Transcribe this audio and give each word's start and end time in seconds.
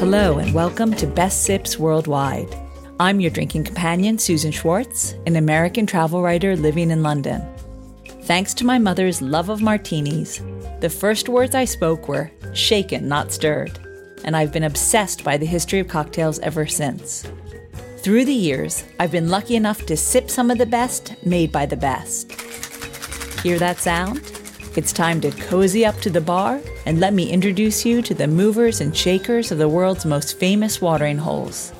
Hello, 0.00 0.38
and 0.38 0.54
welcome 0.54 0.94
to 0.94 1.06
Best 1.06 1.42
Sips 1.42 1.78
Worldwide. 1.78 2.56
I'm 2.98 3.20
your 3.20 3.30
drinking 3.30 3.64
companion, 3.64 4.18
Susan 4.18 4.50
Schwartz, 4.50 5.14
an 5.26 5.36
American 5.36 5.84
travel 5.84 6.22
writer 6.22 6.56
living 6.56 6.90
in 6.90 7.02
London. 7.02 7.46
Thanks 8.22 8.54
to 8.54 8.64
my 8.64 8.78
mother's 8.78 9.20
love 9.20 9.50
of 9.50 9.60
martinis, 9.60 10.40
the 10.80 10.88
first 10.88 11.28
words 11.28 11.54
I 11.54 11.66
spoke 11.66 12.08
were 12.08 12.30
shaken, 12.54 13.08
not 13.08 13.30
stirred, 13.30 13.78
and 14.24 14.34
I've 14.34 14.54
been 14.54 14.64
obsessed 14.64 15.22
by 15.22 15.36
the 15.36 15.44
history 15.44 15.80
of 15.80 15.88
cocktails 15.88 16.38
ever 16.38 16.66
since. 16.66 17.30
Through 17.98 18.24
the 18.24 18.32
years, 18.32 18.84
I've 18.98 19.12
been 19.12 19.28
lucky 19.28 19.54
enough 19.54 19.84
to 19.84 19.98
sip 19.98 20.30
some 20.30 20.50
of 20.50 20.56
the 20.56 20.64
best 20.64 21.14
made 21.26 21.52
by 21.52 21.66
the 21.66 21.76
best. 21.76 22.32
Hear 23.42 23.58
that 23.58 23.76
sound? 23.76 24.39
It's 24.76 24.92
time 24.92 25.20
to 25.22 25.32
cozy 25.32 25.84
up 25.84 25.96
to 25.96 26.10
the 26.10 26.20
bar 26.20 26.60
and 26.86 27.00
let 27.00 27.12
me 27.12 27.28
introduce 27.28 27.84
you 27.84 28.02
to 28.02 28.14
the 28.14 28.28
movers 28.28 28.80
and 28.80 28.96
shakers 28.96 29.50
of 29.50 29.58
the 29.58 29.68
world's 29.68 30.04
most 30.04 30.38
famous 30.38 30.80
watering 30.80 31.18
holes. 31.18 31.72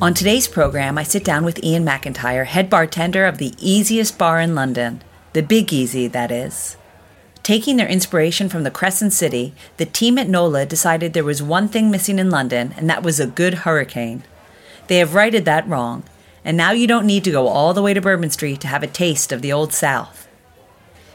On 0.00 0.14
today's 0.14 0.48
program, 0.48 0.96
I 0.96 1.02
sit 1.02 1.24
down 1.24 1.44
with 1.44 1.62
Ian 1.62 1.84
McIntyre, 1.84 2.46
head 2.46 2.70
bartender 2.70 3.26
of 3.26 3.36
the 3.36 3.52
easiest 3.58 4.16
bar 4.16 4.40
in 4.40 4.54
London, 4.54 5.02
the 5.34 5.42
Big 5.42 5.70
Easy, 5.70 6.06
that 6.08 6.30
is. 6.30 6.78
Taking 7.42 7.76
their 7.76 7.88
inspiration 7.88 8.48
from 8.48 8.62
the 8.62 8.70
Crescent 8.70 9.12
City, 9.12 9.52
the 9.76 9.84
team 9.84 10.16
at 10.16 10.28
NOLA 10.28 10.64
decided 10.64 11.12
there 11.12 11.22
was 11.22 11.42
one 11.42 11.68
thing 11.68 11.90
missing 11.90 12.18
in 12.18 12.30
London, 12.30 12.74
and 12.78 12.88
that 12.88 13.02
was 13.02 13.20
a 13.20 13.26
good 13.26 13.54
hurricane. 13.54 14.24
They 14.86 14.98
have 14.98 15.14
righted 15.14 15.44
that 15.44 15.68
wrong, 15.68 16.04
and 16.44 16.56
now 16.56 16.72
you 16.72 16.86
don't 16.86 17.06
need 17.06 17.24
to 17.24 17.30
go 17.30 17.48
all 17.48 17.72
the 17.72 17.82
way 17.82 17.94
to 17.94 18.00
Bourbon 18.00 18.30
Street 18.30 18.60
to 18.60 18.66
have 18.68 18.82
a 18.82 18.86
taste 18.86 19.32
of 19.32 19.40
the 19.40 19.52
Old 19.52 19.72
South. 19.72 20.28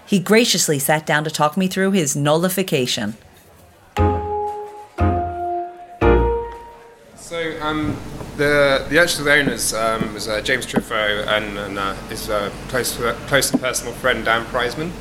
He 0.06 0.18
graciously 0.20 0.80
sat 0.80 1.06
down 1.06 1.24
to 1.24 1.30
talk 1.30 1.56
me 1.56 1.68
through 1.68 1.92
his 1.92 2.16
nullification. 2.16 3.16
So 7.16 7.62
um, 7.62 7.96
the 8.38 8.88
the 8.90 9.00
actual 9.00 9.30
owners 9.30 9.72
um, 9.72 10.16
was 10.16 10.28
uh, 10.28 10.42
James 10.42 10.66
Truffaut 10.66 11.28
and, 11.28 11.60
and 11.60 11.78
uh, 11.78 11.94
his 12.08 12.28
uh, 12.28 12.52
close 12.70 12.98
close 13.28 13.52
and 13.52 13.62
personal 13.62 13.94
friend 13.94 14.26
Dan 14.26 14.46
Priseman. 14.46 14.92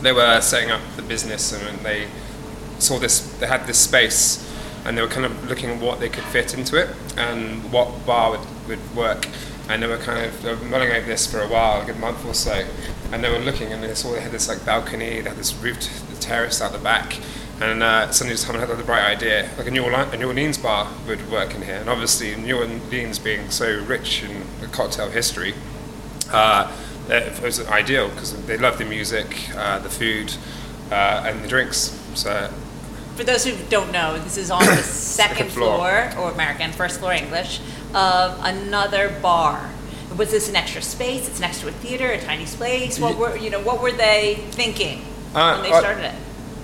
They 0.00 0.12
were 0.12 0.40
setting 0.40 0.72
up 0.72 0.80
the 0.96 1.02
business 1.02 1.52
and 1.52 1.78
they 1.86 2.08
saw 2.80 2.98
this. 2.98 3.20
They 3.38 3.46
had 3.46 3.68
this 3.68 3.78
space 3.78 4.48
and 4.84 4.98
they 4.98 5.02
were 5.02 5.08
kind 5.08 5.24
of 5.24 5.48
looking 5.48 5.70
at 5.70 5.80
what 5.80 6.00
they 6.00 6.08
could 6.08 6.24
fit 6.24 6.54
into 6.54 6.76
it 6.76 6.88
and 7.16 7.70
what 7.72 8.04
bar 8.04 8.32
would, 8.32 8.40
would 8.66 8.96
work 8.96 9.28
and 9.68 9.82
they 9.82 9.86
were 9.86 9.98
kind 9.98 10.26
of 10.26 10.42
they 10.42 10.54
were 10.54 10.64
mulling 10.64 10.90
over 10.90 11.06
this 11.06 11.26
for 11.26 11.40
a 11.40 11.48
while, 11.48 11.80
like 11.80 11.94
a 11.94 11.98
month 11.98 12.24
or 12.26 12.34
so, 12.34 12.66
and 13.12 13.22
they 13.22 13.30
were 13.30 13.38
looking, 13.38 13.72
and 13.72 13.82
they 13.82 13.94
saw 13.94 14.12
they 14.12 14.20
had 14.20 14.32
this 14.32 14.48
like 14.48 14.64
balcony, 14.64 15.20
they 15.20 15.28
had 15.28 15.38
this 15.38 15.54
roofed 15.54 15.88
terrace 16.20 16.60
out 16.60 16.72
the 16.72 16.78
back, 16.78 17.18
and 17.60 17.82
uh, 17.82 18.10
suddenly 18.10 18.36
someone 18.36 18.66
had 18.66 18.76
the 18.76 18.84
bright 18.84 19.04
idea, 19.04 19.50
like 19.56 19.66
a 19.66 19.70
New, 19.70 19.84
Orleans, 19.84 20.12
a 20.12 20.16
New 20.16 20.28
Orleans 20.28 20.58
bar 20.58 20.90
would 21.06 21.30
work 21.30 21.54
in 21.54 21.62
here, 21.62 21.76
and 21.76 21.88
obviously 21.88 22.34
New 22.36 22.56
Orleans 22.56 23.18
being 23.18 23.50
so 23.50 23.82
rich 23.84 24.22
in 24.22 24.44
cocktail 24.70 25.10
history, 25.10 25.54
uh, 26.30 26.72
it 27.08 27.42
was 27.42 27.64
ideal 27.68 28.08
because 28.08 28.46
they 28.46 28.56
love 28.56 28.78
the 28.78 28.84
music, 28.84 29.50
uh, 29.56 29.78
the 29.78 29.90
food, 29.90 30.34
uh, 30.90 31.24
and 31.26 31.42
the 31.44 31.48
drinks. 31.48 31.98
So 32.14 32.50
for 33.16 33.24
those 33.24 33.44
who 33.44 33.56
don't 33.68 33.92
know, 33.92 34.18
this 34.18 34.36
is 34.36 34.50
on 34.50 34.64
the 34.64 34.76
second, 34.76 35.36
second 35.36 35.50
floor. 35.50 36.10
floor, 36.10 36.24
or 36.24 36.30
American, 36.32 36.72
first 36.72 37.00
floor 37.00 37.12
English, 37.12 37.60
of 37.94 38.38
another 38.42 39.18
bar. 39.20 39.70
Was 40.16 40.30
this 40.30 40.48
an 40.48 40.56
extra 40.56 40.82
space? 40.82 41.28
It's 41.28 41.40
next 41.40 41.60
to 41.60 41.68
a 41.68 41.72
theater, 41.72 42.10
a 42.10 42.20
tiny 42.20 42.44
space. 42.44 42.98
What 42.98 43.16
were 43.16 43.36
you 43.36 43.50
know? 43.50 43.60
What 43.60 43.80
were 43.80 43.92
they 43.92 44.44
thinking 44.50 45.02
uh, 45.34 45.58
when 45.58 45.70
they 45.70 45.78
started 45.78 46.04
it? 46.04 46.14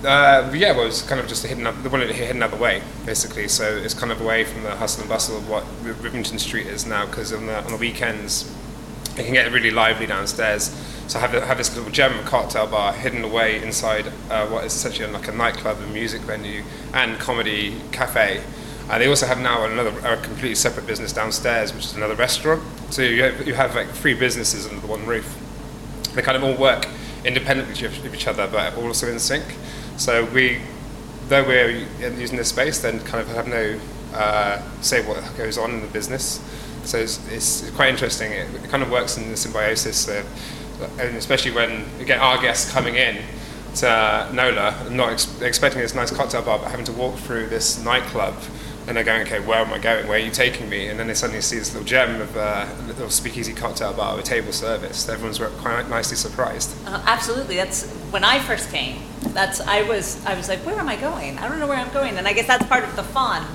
Uh, 0.05 0.49
yeah, 0.53 0.71
well, 0.71 0.83
it 0.83 0.87
was 0.87 1.01
kind 1.01 1.19
of 1.19 1.27
just 1.27 1.45
hidden 1.45 1.67
up. 1.67 1.75
They 1.83 1.89
wanted 1.89 2.09
it 2.09 2.15
hidden 2.15 2.41
out 2.41 2.51
the 2.51 2.57
way, 2.57 2.81
basically. 3.05 3.47
So 3.47 3.65
it's 3.65 3.93
kind 3.93 4.11
of 4.11 4.21
away 4.21 4.45
from 4.45 4.63
the 4.63 4.75
hustle 4.75 5.01
and 5.01 5.09
bustle 5.09 5.37
of 5.37 5.49
what 5.49 5.63
Rivington 5.83 6.39
Street 6.39 6.67
is 6.67 6.85
now. 6.85 7.05
Because 7.05 7.33
on 7.33 7.47
the 7.47 7.57
on 7.57 7.71
the 7.71 7.77
weekends, 7.77 8.55
it 9.17 9.25
can 9.25 9.33
get 9.33 9.51
really 9.51 9.71
lively 9.71 10.05
downstairs. 10.05 10.69
So 11.07 11.17
I 11.17 11.21
have, 11.21 11.31
have 11.43 11.57
this 11.57 11.75
little 11.75 11.91
gem 11.91 12.23
cocktail 12.25 12.67
bar 12.67 12.93
hidden 12.93 13.23
away 13.23 13.61
inside 13.63 14.13
uh, 14.29 14.45
what 14.45 14.63
is 14.63 14.75
essentially 14.75 15.11
like 15.11 15.27
a 15.27 15.31
nightclub 15.31 15.79
and 15.79 15.91
music 15.91 16.21
venue 16.21 16.63
and 16.93 17.17
comedy 17.17 17.81
cafe. 17.91 18.43
Uh, 18.89 18.97
they 18.97 19.07
also 19.07 19.27
have 19.27 19.39
now 19.39 19.65
another 19.65 19.91
a 19.99 20.17
completely 20.17 20.55
separate 20.55 20.87
business 20.87 21.13
downstairs, 21.13 21.73
which 21.73 21.85
is 21.85 21.93
another 21.95 22.15
restaurant. 22.15 22.63
So 22.89 23.03
you 23.03 23.21
have, 23.23 23.47
you 23.47 23.53
have 23.53 23.75
like 23.75 23.87
three 23.89 24.15
businesses 24.15 24.65
under 24.65 24.85
one 24.87 25.05
roof. 25.05 25.37
They 26.15 26.23
kind 26.23 26.35
of 26.35 26.43
all 26.43 26.55
work 26.55 26.87
independently 27.23 27.85
of 27.85 28.15
each 28.15 28.27
other, 28.27 28.47
but 28.47 28.75
also 28.77 29.07
in 29.07 29.19
sync. 29.19 29.45
So 29.97 30.25
we, 30.25 30.61
though 31.27 31.45
we're 31.45 31.85
using 31.99 32.37
this 32.37 32.49
space, 32.49 32.79
then 32.79 32.99
kind 33.01 33.21
of 33.21 33.27
have 33.35 33.47
no 33.47 33.79
uh, 34.13 34.59
say 34.81 35.05
what 35.07 35.23
goes 35.37 35.59
on 35.59 35.71
in 35.71 35.81
the 35.81 35.87
business. 35.87 36.41
So 36.83 36.97
it's, 36.97 37.19
it's 37.31 37.69
quite 37.71 37.89
interesting. 37.89 38.31
It, 38.31 38.47
it, 38.55 38.69
kind 38.71 38.81
of 38.81 38.89
works 38.89 39.17
in 39.17 39.29
the 39.29 39.37
symbiosis, 39.37 40.07
uh, 40.07 40.23
and 40.97 41.15
especially 41.15 41.51
when 41.51 41.85
you 41.99 42.05
get 42.05 42.19
our 42.19 42.41
guests 42.41 42.71
coming 42.71 42.95
in 42.95 43.17
to 43.75 44.29
NOLA, 44.33 44.89
not 44.89 45.11
ex- 45.11 45.41
expecting 45.41 45.81
this 45.81 45.93
nice 45.93 46.09
cocktail 46.09 46.41
bar, 46.41 46.57
but 46.57 46.71
having 46.71 46.85
to 46.85 46.93
walk 46.93 47.17
through 47.17 47.47
this 47.47 47.83
nightclub 47.83 48.33
and 48.89 48.97
they're 48.97 49.03
going, 49.03 49.21
okay, 49.21 49.39
where 49.39 49.59
am 49.59 49.71
I 49.71 49.77
going? 49.77 50.07
Where 50.07 50.17
are 50.17 50.21
you 50.21 50.31
taking 50.31 50.67
me? 50.67 50.87
And 50.87 50.99
then 50.99 51.05
they 51.05 51.13
suddenly 51.13 51.41
see 51.41 51.59
this 51.59 51.71
little 51.73 51.87
gem 51.87 52.19
of 52.21 52.35
uh, 52.35 52.67
a 52.67 52.87
little 52.87 53.11
speakeasy 53.11 53.53
cocktail 53.53 53.93
bar 53.93 54.15
with 54.15 54.25
table 54.25 54.51
service. 54.51 55.07
Everyone's 55.07 55.37
quite 55.37 55.87
nicely 55.87 56.17
surprised. 56.17 56.75
Uh, 56.87 56.99
absolutely. 57.05 57.55
That's 57.55 57.85
when 58.09 58.23
I 58.23 58.39
first 58.39 58.71
came. 58.71 59.03
That's 59.27 59.61
I 59.61 59.83
was 59.83 60.25
I 60.25 60.35
was 60.35 60.49
like, 60.49 60.65
where 60.65 60.79
am 60.79 60.89
I 60.89 60.95
going? 60.95 61.37
I 61.37 61.47
don't 61.47 61.59
know 61.59 61.67
where 61.67 61.77
I'm 61.77 61.93
going. 61.93 62.17
And 62.17 62.27
I 62.27 62.33
guess 62.33 62.47
that's 62.47 62.65
part 62.65 62.83
of 62.83 62.95
the 62.95 63.03
fun, 63.03 63.45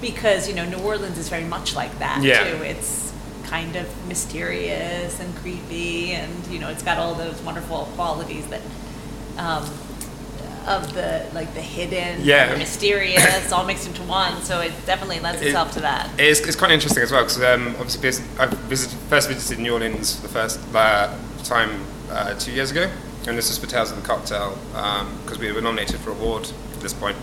because 0.00 0.48
you 0.48 0.54
know 0.54 0.68
New 0.68 0.78
Orleans 0.78 1.16
is 1.16 1.28
very 1.28 1.44
much 1.44 1.76
like 1.76 1.96
that 2.00 2.20
yeah. 2.24 2.42
too. 2.42 2.64
It's 2.64 3.12
kind 3.44 3.76
of 3.76 3.86
mysterious 4.08 5.20
and 5.20 5.32
creepy, 5.36 6.10
and 6.10 6.46
you 6.48 6.58
know 6.58 6.70
it's 6.70 6.82
got 6.82 6.98
all 6.98 7.14
those 7.14 7.40
wonderful 7.42 7.88
qualities 7.94 8.48
that. 8.48 8.62
Um, 9.38 9.70
of 10.66 10.92
the 10.94 11.26
like 11.34 11.52
the 11.54 11.60
hidden, 11.60 12.24
yeah, 12.24 12.52
the 12.52 12.58
mysterious, 12.58 13.52
all 13.52 13.64
mixed 13.64 13.86
into 13.86 14.02
one. 14.02 14.40
So 14.42 14.60
it 14.60 14.72
definitely 14.86 15.20
lends 15.20 15.40
it, 15.40 15.48
itself 15.48 15.72
to 15.72 15.80
that. 15.80 16.10
It's, 16.18 16.40
it's 16.40 16.56
quite 16.56 16.70
interesting 16.70 17.02
as 17.02 17.12
well 17.12 17.22
because 17.22 17.42
um, 17.42 17.74
obviously 17.78 18.24
I 18.38 18.46
visited, 18.46 18.98
first 19.08 19.28
visited 19.28 19.62
New 19.62 19.72
Orleans 19.72 20.20
the 20.20 20.28
first 20.28 20.60
uh, 20.74 21.16
time 21.44 21.84
uh, 22.10 22.34
two 22.34 22.52
years 22.52 22.70
ago, 22.70 22.90
and 23.26 23.36
this 23.36 23.48
was 23.48 23.58
for 23.58 23.66
Tales 23.66 23.90
of 23.90 24.00
the 24.00 24.06
Cocktail 24.06 24.58
because 24.72 25.36
um, 25.36 25.40
we 25.40 25.52
were 25.52 25.60
nominated 25.60 26.00
for 26.00 26.10
award 26.10 26.50
at 26.74 26.80
this 26.80 26.92
point. 26.92 27.16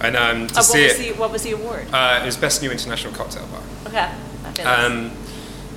And 0.00 0.16
um, 0.16 0.48
to 0.48 0.58
uh, 0.58 0.62
see 0.62 0.84
it, 0.84 0.98
the, 0.98 1.20
what 1.20 1.30
was 1.30 1.42
the 1.42 1.52
award? 1.52 1.86
Uh, 1.92 2.20
it 2.22 2.26
was 2.26 2.36
Best 2.36 2.62
New 2.62 2.70
International 2.70 3.12
Cocktail 3.12 3.46
Bar. 3.46 3.62
Okay. 3.86 4.62
Um, 4.62 5.12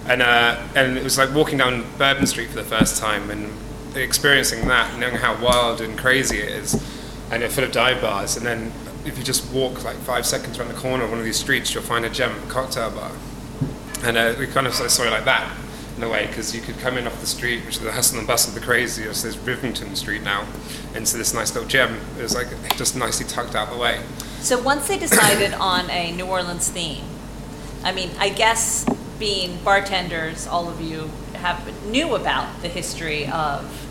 and 0.08 0.22
uh, 0.22 0.62
and 0.76 0.98
it 0.98 1.04
was 1.04 1.18
like 1.18 1.34
walking 1.34 1.58
down 1.58 1.86
Bourbon 1.98 2.26
Street 2.26 2.50
for 2.50 2.56
the 2.56 2.64
first 2.64 2.98
time 2.98 3.30
and 3.30 3.52
experiencing 4.02 4.68
that, 4.68 4.98
knowing 5.00 5.16
how 5.16 5.42
wild 5.42 5.82
and 5.82 5.98
crazy 5.98 6.40
it 6.40 6.50
is, 6.50 6.74
and 7.32 7.44
it's 7.44 7.56
full 7.56 7.64
of 7.64 7.72
dive 7.72 8.02
bars, 8.02 8.38
and 8.38 8.46
then 8.46 8.72
if 9.06 9.18
you 9.18 9.24
just 9.24 9.52
walk 9.54 9.84
like 9.84 9.96
five 9.98 10.26
seconds 10.26 10.60
around 10.60 10.68
the 10.68 10.80
corner 10.80 11.04
of 11.04 11.10
one 11.10 11.20
of 11.20 11.26
these 11.26 11.38
streets, 11.38 11.74
you'll 11.74 11.84
find 11.84 12.04
a 12.06 12.10
gem 12.10 12.34
cocktail 12.50 12.92
bar. 12.92 13.12
And 14.04 14.18
uh, 14.18 14.36
we 14.38 14.48
kind 14.48 14.68
of 14.68 14.74
saw 14.74 15.04
it 15.04 15.12
like 15.12 15.26
that 15.26 15.56
in 15.96 16.04
a 16.04 16.10
way, 16.10 16.28
because 16.28 16.54
you 16.56 16.62
could 16.62 16.78
come 16.78 16.98
in 16.98 17.08
off 17.08 17.20
the 17.20 17.26
street, 17.26 17.66
which 17.66 17.78
is 17.78 17.82
the 17.82 17.92
hustle 17.92 18.20
and 18.20 18.28
bustle 18.28 18.54
of 18.54 18.60
the 18.60 18.66
crazy, 18.66 19.04
of 19.04 19.20
this 19.22 19.36
Rivington 19.38 19.96
Street 19.96 20.22
now, 20.22 20.46
into 20.94 21.18
this 21.18 21.34
nice 21.34 21.54
little 21.56 21.68
gem. 21.68 21.98
It 22.20 22.22
was 22.22 22.36
like 22.36 22.48
just 22.78 22.96
nicely 22.96 23.26
tucked 23.26 23.56
out 23.56 23.70
of 23.70 23.74
the 23.74 23.80
way. 23.80 24.02
So 24.40 24.62
once 24.62 24.88
they 24.88 25.00
decided 25.00 25.54
on 25.56 25.90
a 25.90 26.12
New 26.12 26.26
Orleans 26.26 26.70
theme, 26.70 27.04
I 27.84 27.92
mean, 27.92 28.12
I 28.20 28.30
guess 28.30 28.86
being 29.18 29.58
bartenders, 29.64 30.46
all 30.46 30.70
of 30.70 30.80
you 30.80 31.10
have 31.34 31.86
knew 31.88 32.14
about 32.14 32.62
the 32.62 32.68
history 32.68 33.26
of 33.28 33.87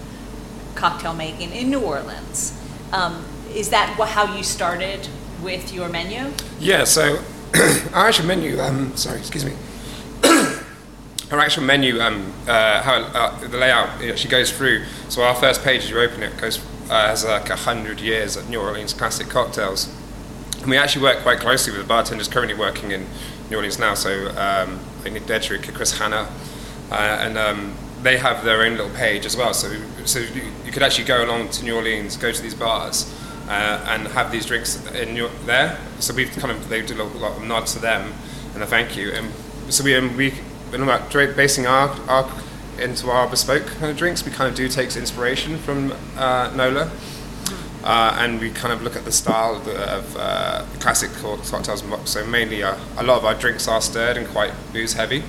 cocktail 0.77 1.15
making 1.15 1.53
in 1.53 1.71
New 1.71 1.81
Orleans. 1.81 2.61
Um, 2.93 3.25
is 3.55 3.71
that 3.71 3.99
how 3.99 4.37
you 4.37 4.43
started 4.43 5.09
with 5.43 5.73
your 5.73 5.89
menu? 5.89 6.33
Yeah, 6.61 6.84
so 6.84 7.23
our 7.95 8.09
actual 8.09 8.27
menu, 8.27 8.61
um, 8.61 8.97
sorry, 8.97 9.19
excuse 9.19 9.45
me. 9.45 9.53
our 11.31 11.41
actual 11.41 11.65
menu, 11.65 12.01
um, 12.01 12.33
uh, 12.47 12.83
how 12.83 12.95
uh, 12.95 13.49
the 13.49 13.57
layout 13.57 14.01
it 14.03 14.11
actually 14.11 14.31
goes 14.31 14.51
through. 14.51 14.84
So 15.09 15.23
our 15.23 15.34
first 15.34 15.65
page, 15.65 15.84
as 15.84 15.91
you 15.91 16.01
open 16.01 16.23
it, 16.23 16.37
goes 16.39 16.59
uh, 16.91 17.09
has 17.09 17.25
like 17.25 17.49
hundred 17.49 18.01
years 18.01 18.37
of 18.37 18.49
New 18.49 18.61
Orleans 18.61 18.93
classic 18.93 19.29
cocktails, 19.29 19.93
and 20.61 20.71
we 20.71 20.77
actually 20.77 21.03
work 21.03 21.19
quite 21.22 21.41
closely 21.41 21.72
with 21.72 21.83
the 21.83 21.89
bartenders 21.89 22.29
currently 22.29 22.57
working 22.57 22.93
in 22.93 23.07
New 23.51 23.57
Orleans 23.57 23.79
now. 23.79 23.95
So 23.95 24.29
um, 24.37 24.81
Nick 25.05 25.25
Detrich, 25.25 25.72
Chris 25.75 25.99
Hannah, 25.99 26.29
uh, 26.91 26.95
and 26.95 27.39
um, 27.39 27.75
they 28.03 28.19
have 28.19 28.45
their 28.45 28.63
own 28.63 28.77
little 28.77 28.95
page 28.95 29.27
as 29.27 29.37
well. 29.37 29.54
So, 29.54 29.69
so 30.04 30.21
you, 30.21 30.43
you 30.65 30.72
could 30.72 30.83
actually 30.83 31.07
go 31.07 31.25
along 31.25 31.51
to 31.51 31.65
New 31.65 31.77
Orleans, 31.77 32.16
go 32.16 32.33
to 32.33 32.43
these 32.43 32.54
bars, 32.54 33.13
uh, 33.48 33.84
and 33.89 34.09
have 34.09 34.31
these 34.31 34.47
drinks 34.47 34.84
in 34.91 35.15
New, 35.15 35.28
there. 35.45 35.78
So 36.01 36.15
we've 36.15 36.31
kind 36.33 36.51
of 36.51 36.69
they 36.69 36.83
do 36.83 37.01
a 37.01 37.03
lot 37.03 37.37
of 37.37 37.43
nods 37.45 37.72
to 37.75 37.78
them 37.78 38.13
and 38.54 38.63
a 38.63 38.66
thank 38.66 38.97
you. 38.97 39.13
And 39.13 39.33
so 39.69 39.84
we 39.84 39.95
um, 39.95 40.16
we 40.16 40.31
when 40.71 40.83
about 40.83 41.13
basing 41.13 41.66
our, 41.66 41.89
our 42.09 42.31
into 42.78 43.10
our 43.10 43.28
bespoke 43.28 43.66
kind 43.66 43.91
of 43.91 43.97
drinks, 43.97 44.25
we 44.25 44.31
kind 44.31 44.51
of 44.51 44.54
do 44.57 44.69
take 44.69 44.95
inspiration 44.97 45.59
from 45.59 45.93
uh, 46.16 46.53
Nola. 46.54 46.91
Uh, 47.84 48.16
and 48.19 48.41
we 48.41 48.51
kind 48.51 48.72
of 48.72 48.83
look 48.83 48.97
at 48.97 49.04
the 49.04 49.13
style 49.13 49.54
of, 49.54 49.65
the, 49.65 49.97
of 49.97 50.16
uh, 50.19 50.65
the 50.72 50.78
classic 50.78 51.09
cocktails 51.13 51.83
and. 51.83 52.09
So 52.09 52.27
mainly, 52.27 52.65
uh, 52.65 52.77
a 52.98 53.04
lot 53.04 53.19
of 53.19 53.25
our 53.25 53.34
drinks 53.34 53.69
are 53.69 53.81
stirred 53.81 54.16
and 54.16 54.27
quite 54.27 54.53
booze 54.72 54.95
heavy, 54.95 55.22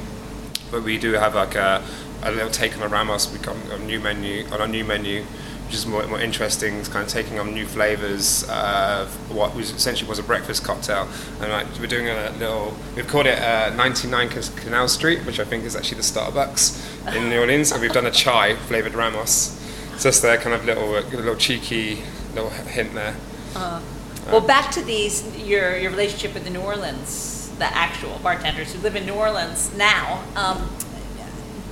but 0.71 0.81
we 0.81 0.97
do 0.97 1.13
have 1.13 1.35
like 1.35 1.53
a, 1.53 1.83
a 2.23 2.31
little 2.31 2.49
take 2.49 2.73
on 2.73 2.79
the 2.79 2.87
Ramos. 2.87 3.31
We 3.31 3.39
come 3.39 3.61
on 3.71 3.81
a 3.81 3.85
new 3.85 3.99
menu 3.99 4.45
on 4.51 4.61
our 4.61 4.67
new 4.67 4.83
menu, 4.83 5.23
which 5.65 5.75
is 5.75 5.85
more, 5.85 6.05
more 6.07 6.19
interesting. 6.19 6.75
It's 6.75 6.87
kind 6.87 7.05
of 7.05 7.11
taking 7.11 7.39
on 7.39 7.53
new 7.53 7.65
flavors 7.65 8.43
of 8.49 9.09
what 9.33 9.55
was 9.55 9.71
essentially 9.71 10.09
was 10.09 10.19
a 10.19 10.23
breakfast 10.23 10.63
cocktail. 10.63 11.07
And 11.41 11.51
like 11.51 11.67
we're 11.79 11.87
doing 11.87 12.07
a 12.07 12.31
little, 12.37 12.75
we've 12.95 13.07
called 13.07 13.27
it 13.27 13.39
uh, 13.39 13.73
99 13.75 14.29
Canal 14.29 14.87
Street, 14.87 15.25
which 15.25 15.39
I 15.39 15.43
think 15.43 15.63
is 15.63 15.75
actually 15.75 15.97
the 15.97 16.03
Starbucks 16.03 17.15
in 17.15 17.29
New 17.29 17.39
Orleans, 17.39 17.71
and 17.71 17.81
we've 17.81 17.91
done 17.91 18.05
a 18.05 18.11
chai 18.11 18.55
flavored 18.55 18.93
Ramos. 18.93 19.53
It's 19.93 20.03
just 20.03 20.21
their 20.21 20.37
kind 20.37 20.55
of 20.55 20.65
little, 20.65 20.89
little 20.89 21.35
cheeky 21.35 22.03
little 22.33 22.49
hint 22.49 22.93
there. 22.93 23.15
Uh, 23.55 23.81
well, 24.27 24.41
back 24.41 24.71
to 24.71 24.83
these 24.83 25.25
your 25.37 25.77
your 25.77 25.91
relationship 25.91 26.33
with 26.33 26.43
the 26.43 26.49
New 26.49 26.61
Orleans, 26.61 27.49
the 27.57 27.65
actual 27.65 28.19
bartenders 28.21 28.73
who 28.73 28.79
live 28.79 28.95
in 28.95 29.05
New 29.05 29.13
Orleans 29.13 29.75
now. 29.75 30.23
Um, 30.35 30.69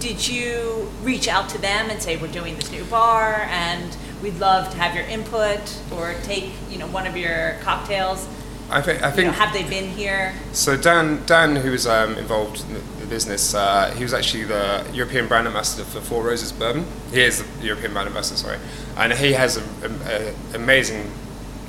did 0.05 0.27
you 0.27 0.87
reach 1.01 1.27
out 1.27 1.49
to 1.49 1.57
them 1.57 1.89
and 1.89 1.99
say 1.99 2.15
we're 2.15 2.27
doing 2.27 2.55
this 2.55 2.69
new 2.71 2.83
bar 2.85 3.41
and 3.49 3.97
we'd 4.21 4.37
love 4.37 4.69
to 4.69 4.77
have 4.77 4.93
your 4.93 5.03
input 5.05 5.59
or 5.91 6.13
take 6.21 6.51
you 6.69 6.77
know 6.77 6.85
one 6.87 7.07
of 7.07 7.17
your 7.17 7.57
cocktails? 7.61 8.27
I 8.69 8.83
think, 8.83 9.01
I 9.01 9.09
think 9.09 9.27
know, 9.27 9.33
have 9.33 9.51
they 9.51 9.63
been 9.63 9.89
here? 9.89 10.33
So 10.51 10.77
Dan, 10.77 11.23
Dan, 11.25 11.55
who 11.55 11.71
was 11.71 11.87
um, 11.87 12.17
involved 12.17 12.61
in 12.67 12.75
the, 12.75 12.79
the 12.99 13.07
business, 13.07 13.55
uh, 13.55 13.91
he 13.97 14.03
was 14.03 14.13
actually 14.13 14.43
the 14.43 14.85
European 14.93 15.27
brand 15.27 15.47
ambassador 15.47 15.83
for 15.83 16.01
Four 16.01 16.23
Roses 16.23 16.51
Bourbon. 16.51 16.85
He 17.11 17.21
is 17.21 17.43
the 17.43 17.65
European 17.65 17.93
brand 17.93 18.07
ambassador, 18.07 18.37
sorry, 18.37 18.59
and 18.97 19.11
he 19.11 19.33
has 19.33 19.57
a, 19.57 19.63
a, 19.83 20.29
a 20.29 20.55
amazing 20.55 21.11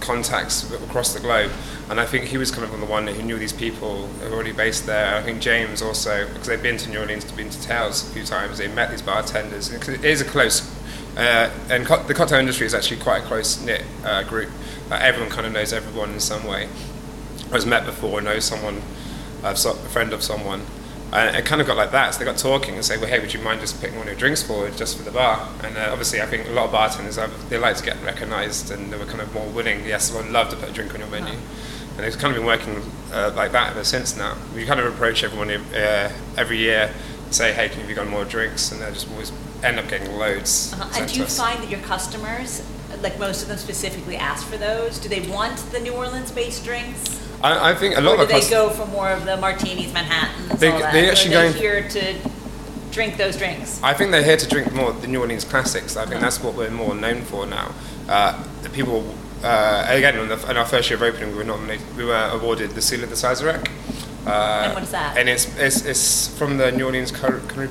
contacts 0.01 0.71
across 0.73 1.15
the 1.15 1.21
globe. 1.21 1.51
And 1.89 2.01
I 2.01 2.07
think 2.07 2.27
he 2.27 2.39
was 2.39 2.51
kind 2.51 2.65
of 2.65 2.79
the 2.79 2.87
one 2.87 3.07
who 3.07 3.23
knew 3.23 3.39
these 3.39 3.53
people 3.53 4.07
who 4.07 4.31
were 4.31 4.35
already 4.35 4.53
based 4.53 4.87
there. 4.87 5.15
I 5.15 5.23
think 5.23 5.41
James 5.41 5.83
also, 5.83 6.27
because 6.29 6.49
they've 6.49 6.63
been 6.63 6.77
to 6.79 6.91
New 6.91 7.01
Orleans, 7.01 7.25
been 7.33 7.51
to 7.51 7.63
Tales 7.63 8.09
a 8.09 8.13
few 8.13 8.25
times, 8.25 8.59
they 8.59 8.69
met 8.69 8.91
these 8.91 9.03
bartenders. 9.03 9.71
It 9.71 10.05
is 10.05 10.21
a 10.21 10.25
close, 10.25 10.69
uh, 11.17 11.51
and 11.71 11.87
co- 11.87 12.03
the 12.03 12.15
cocktail 12.15 12.39
industry 12.39 12.67
is 12.67 12.75
actually 12.75 13.01
quite 13.01 13.23
a 13.23 13.27
close 13.27 13.61
knit 13.63 13.85
uh, 14.05 14.23
group. 14.25 14.51
Uh, 14.91 14.99
everyone 15.01 15.31
kind 15.31 15.47
of 15.47 15.53
knows 15.53 15.73
everyone 15.73 16.13
in 16.13 16.21
some 16.21 16.45
way. 16.45 16.69
Has 17.53 17.65
met 17.65 17.87
before, 17.87 18.21
knows 18.21 18.45
someone, 18.45 18.83
a 19.45 19.55
friend 19.55 20.13
of 20.13 20.23
someone. 20.23 20.63
And 21.13 21.37
it 21.37 21.45
kind 21.45 21.61
of 21.61 21.67
got 21.67 21.77
like 21.77 21.93
that. 21.93 22.15
So 22.15 22.19
they 22.19 22.25
got 22.25 22.37
talking 22.37 22.75
and 22.75 22.85
say, 22.85 22.99
well, 22.99 23.07
hey, 23.07 23.21
would 23.21 23.33
you 23.33 23.41
mind 23.41 23.61
just 23.61 23.81
putting 23.81 23.97
one 23.97 24.03
of 24.03 24.13
your 24.13 24.19
drinks 24.19 24.43
forward 24.43 24.77
just 24.77 24.97
for 24.97 25.05
the 25.05 25.13
bar? 25.13 25.49
And 25.63 25.77
uh, 25.77 25.89
obviously, 25.91 26.21
I 26.21 26.27
think 26.27 26.49
a 26.49 26.51
lot 26.51 26.67
of 26.67 26.73
bartenders, 26.73 27.19
they 27.49 27.59
like 27.59 27.77
to 27.77 27.85
get 27.85 28.03
recognised 28.03 28.71
and 28.71 28.93
they 28.93 28.99
were 28.99 29.07
kind 29.07 29.21
of 29.21 29.33
more 29.33 29.47
willing. 29.49 29.85
Yes, 29.87 30.13
I 30.13 30.17
would 30.21 30.31
love 30.31 30.51
to 30.51 30.57
put 30.57 30.71
a 30.71 30.73
drink 30.73 30.93
on 30.95 31.01
your 31.01 31.09
menu. 31.09 31.39
And 31.97 32.05
it's 32.05 32.17
kind 32.17 32.35
of 32.35 32.39
been 32.39 32.47
working 32.47 32.83
uh, 33.13 33.33
like 33.35 33.53
that 33.53 33.71
ever 33.71 33.85
since 33.85 34.17
now. 34.17 34.37
We 34.55 34.67
kind 34.67 34.81
of 34.81 34.93
approach 34.93 35.25
everyone 35.25 35.51
uh, 35.51 36.13
every 36.37 36.59
year, 36.59 36.93
and 37.25 37.35
say, 37.35 37.53
hey, 37.55 37.69
can 37.69 37.89
you 37.89 37.95
get 37.95 38.07
more 38.09 38.25
drinks? 38.25 38.71
And 38.73 38.83
they 38.83 38.91
just 38.91 39.11
always 39.11 39.33
end 39.63 39.79
up 39.79 39.89
getting 39.89 40.13
loads. 40.13 40.75
Uh-huh. 40.75 41.01
And 41.01 41.11
do 41.11 41.21
you 41.21 41.27
find 41.27 41.63
that 41.63 41.71
your 41.71 41.81
customers, 41.81 42.63
like 43.01 43.19
most 43.19 43.43
of 43.43 43.49
them 43.49 43.57
specifically 43.57 44.17
ask 44.17 44.47
for 44.47 44.59
those? 44.59 44.99
Do 44.99 45.09
they 45.09 45.27
want 45.29 45.57
the 45.73 45.81
New 45.81 45.95
Orleans 45.95 46.31
based 46.33 46.65
drinks? 46.65 47.26
I, 47.43 47.71
I 47.71 47.75
think 47.75 47.97
a 47.97 48.01
lot 48.01 48.19
or 48.19 48.23
of 48.23 48.29
do 48.29 48.41
they 48.41 48.51
go 48.51 48.71
for 48.71 48.87
more 48.87 49.11
of 49.11 49.25
the 49.25 49.37
martinis, 49.37 49.93
Manhattans, 49.93 50.59
they, 50.59 50.71
all 50.71 50.79
that? 50.79 50.93
They 50.93 51.11
actually 51.11 51.35
or 51.35 51.39
are 51.39 51.43
going 51.43 51.55
here 51.55 51.89
to 51.89 52.15
drink 52.97 53.17
those 53.19 53.37
drinks? 53.37 53.81
I 53.83 53.93
think 53.93 54.11
they're 54.11 54.23
here 54.23 54.39
to 54.39 54.49
drink 54.49 54.73
more 54.73 54.93
the 54.93 55.07
New 55.07 55.21
Orleans 55.21 55.45
classics. 55.45 55.97
I 55.97 56.07
think 56.07 56.21
that's 56.21 56.43
what 56.43 56.55
we're 56.55 56.71
more 56.71 56.95
known 56.95 57.23
for 57.23 57.47
now. 57.47 57.75
Uh, 58.09 58.43
the 58.63 58.71
people, 58.71 59.15
uh, 59.43 59.85
again, 59.89 60.19
in, 60.19 60.29
the, 60.29 60.51
in, 60.51 60.57
our 60.57 60.65
first 60.65 60.89
year 60.89 60.97
of 60.97 61.03
opening, 61.03 61.33
we 61.33 61.39
were 61.39 61.45
nominated, 61.45 61.97
we 61.97 62.05
were 62.05 62.31
awarded 62.33 62.71
the 62.71 62.81
Seal 62.83 63.05
of 63.05 63.11
the 63.11 63.17
Sazerac. 63.17 63.71
Uh, 64.27 64.63
and 64.65 64.75
what 64.75 64.83
is 64.83 64.91
that? 64.91 65.17
And 65.17 65.29
it's, 65.29 65.57
it's, 65.57 65.85
it's 65.85 66.37
from 66.37 66.57
the 66.57 66.73
New 66.73 66.87
Orleans 66.87 67.13
Culinary, 67.13 67.69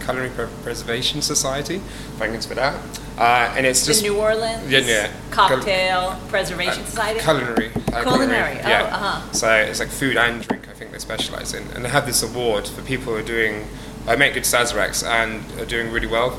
Culinary 0.00 0.30
Preservation 0.62 1.20
Society, 1.20 1.76
if 1.76 2.22
I 2.22 2.28
can 2.28 2.40
for 2.40 2.54
that. 2.54 2.74
Uh, 3.18 3.52
and 3.56 3.66
it's 3.66 3.84
just 3.84 4.02
the 4.02 4.08
New 4.08 4.18
Orleans 4.18 4.70
yeah, 4.70 4.80
yeah. 4.80 5.12
Cocktail 5.30 6.10
Cul- 6.10 6.20
Preservation 6.28 6.82
uh, 6.82 6.86
Society. 6.86 7.20
Culinary. 7.20 7.70
Uh, 7.92 8.02
culinary. 8.02 8.58
Oh, 8.62 8.68
yeah. 8.68 8.82
uh-huh. 8.84 9.32
So 9.32 9.52
it's 9.52 9.80
like 9.80 9.88
food 9.88 10.16
and 10.16 10.42
drink. 10.46 10.68
I 10.68 10.72
think 10.72 10.92
they 10.92 10.98
specialize 10.98 11.54
in, 11.54 11.66
and 11.72 11.84
they 11.84 11.88
have 11.88 12.06
this 12.06 12.22
award 12.22 12.66
for 12.66 12.82
people 12.82 13.12
who 13.12 13.18
are 13.18 13.22
doing. 13.22 13.66
I 14.06 14.16
make 14.16 14.34
good 14.34 14.42
Sazeracs 14.42 15.04
and 15.04 15.42
are 15.60 15.64
doing 15.64 15.90
really 15.90 16.06
well, 16.06 16.38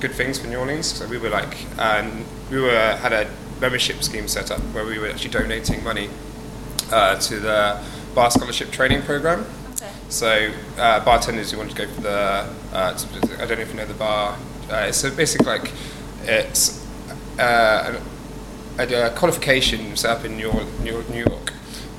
good 0.00 0.12
things 0.12 0.38
for 0.38 0.46
New 0.46 0.58
Orleans. 0.58 0.86
So 0.86 1.06
we 1.06 1.18
were 1.18 1.30
like, 1.30 1.56
and 1.78 2.24
we 2.50 2.60
were 2.60 2.96
had 2.96 3.12
a 3.12 3.30
membership 3.60 4.02
scheme 4.02 4.28
set 4.28 4.50
up 4.50 4.60
where 4.72 4.84
we 4.86 4.98
were 4.98 5.08
actually 5.08 5.30
donating 5.30 5.84
money 5.84 6.08
uh, 6.90 7.18
to 7.18 7.40
the 7.40 7.82
bar 8.14 8.30
scholarship 8.30 8.70
training 8.70 9.02
program. 9.02 9.46
Okay. 9.72 9.90
So 10.08 10.52
uh, 10.78 11.04
bartenders 11.04 11.50
who 11.50 11.58
want 11.58 11.70
to 11.70 11.76
go 11.76 11.92
for 11.92 12.00
the, 12.00 12.10
uh, 12.72 12.98
I 13.38 13.46
don't 13.46 13.58
know 13.58 13.62
if 13.62 13.68
you 13.70 13.74
know 13.74 13.86
the 13.86 13.94
bar. 13.94 14.36
Uh, 14.70 14.86
it's 14.88 15.02
a 15.04 15.10
basically 15.10 15.46
like 15.46 15.72
it's 16.22 16.86
uh, 17.38 18.00
a, 18.78 19.06
a, 19.06 19.10
qualification 19.10 19.96
set 19.96 20.18
up 20.18 20.24
in 20.24 20.36
New 20.36 20.50
York, 20.52 20.80
New 21.10 21.24
York 21.26 21.50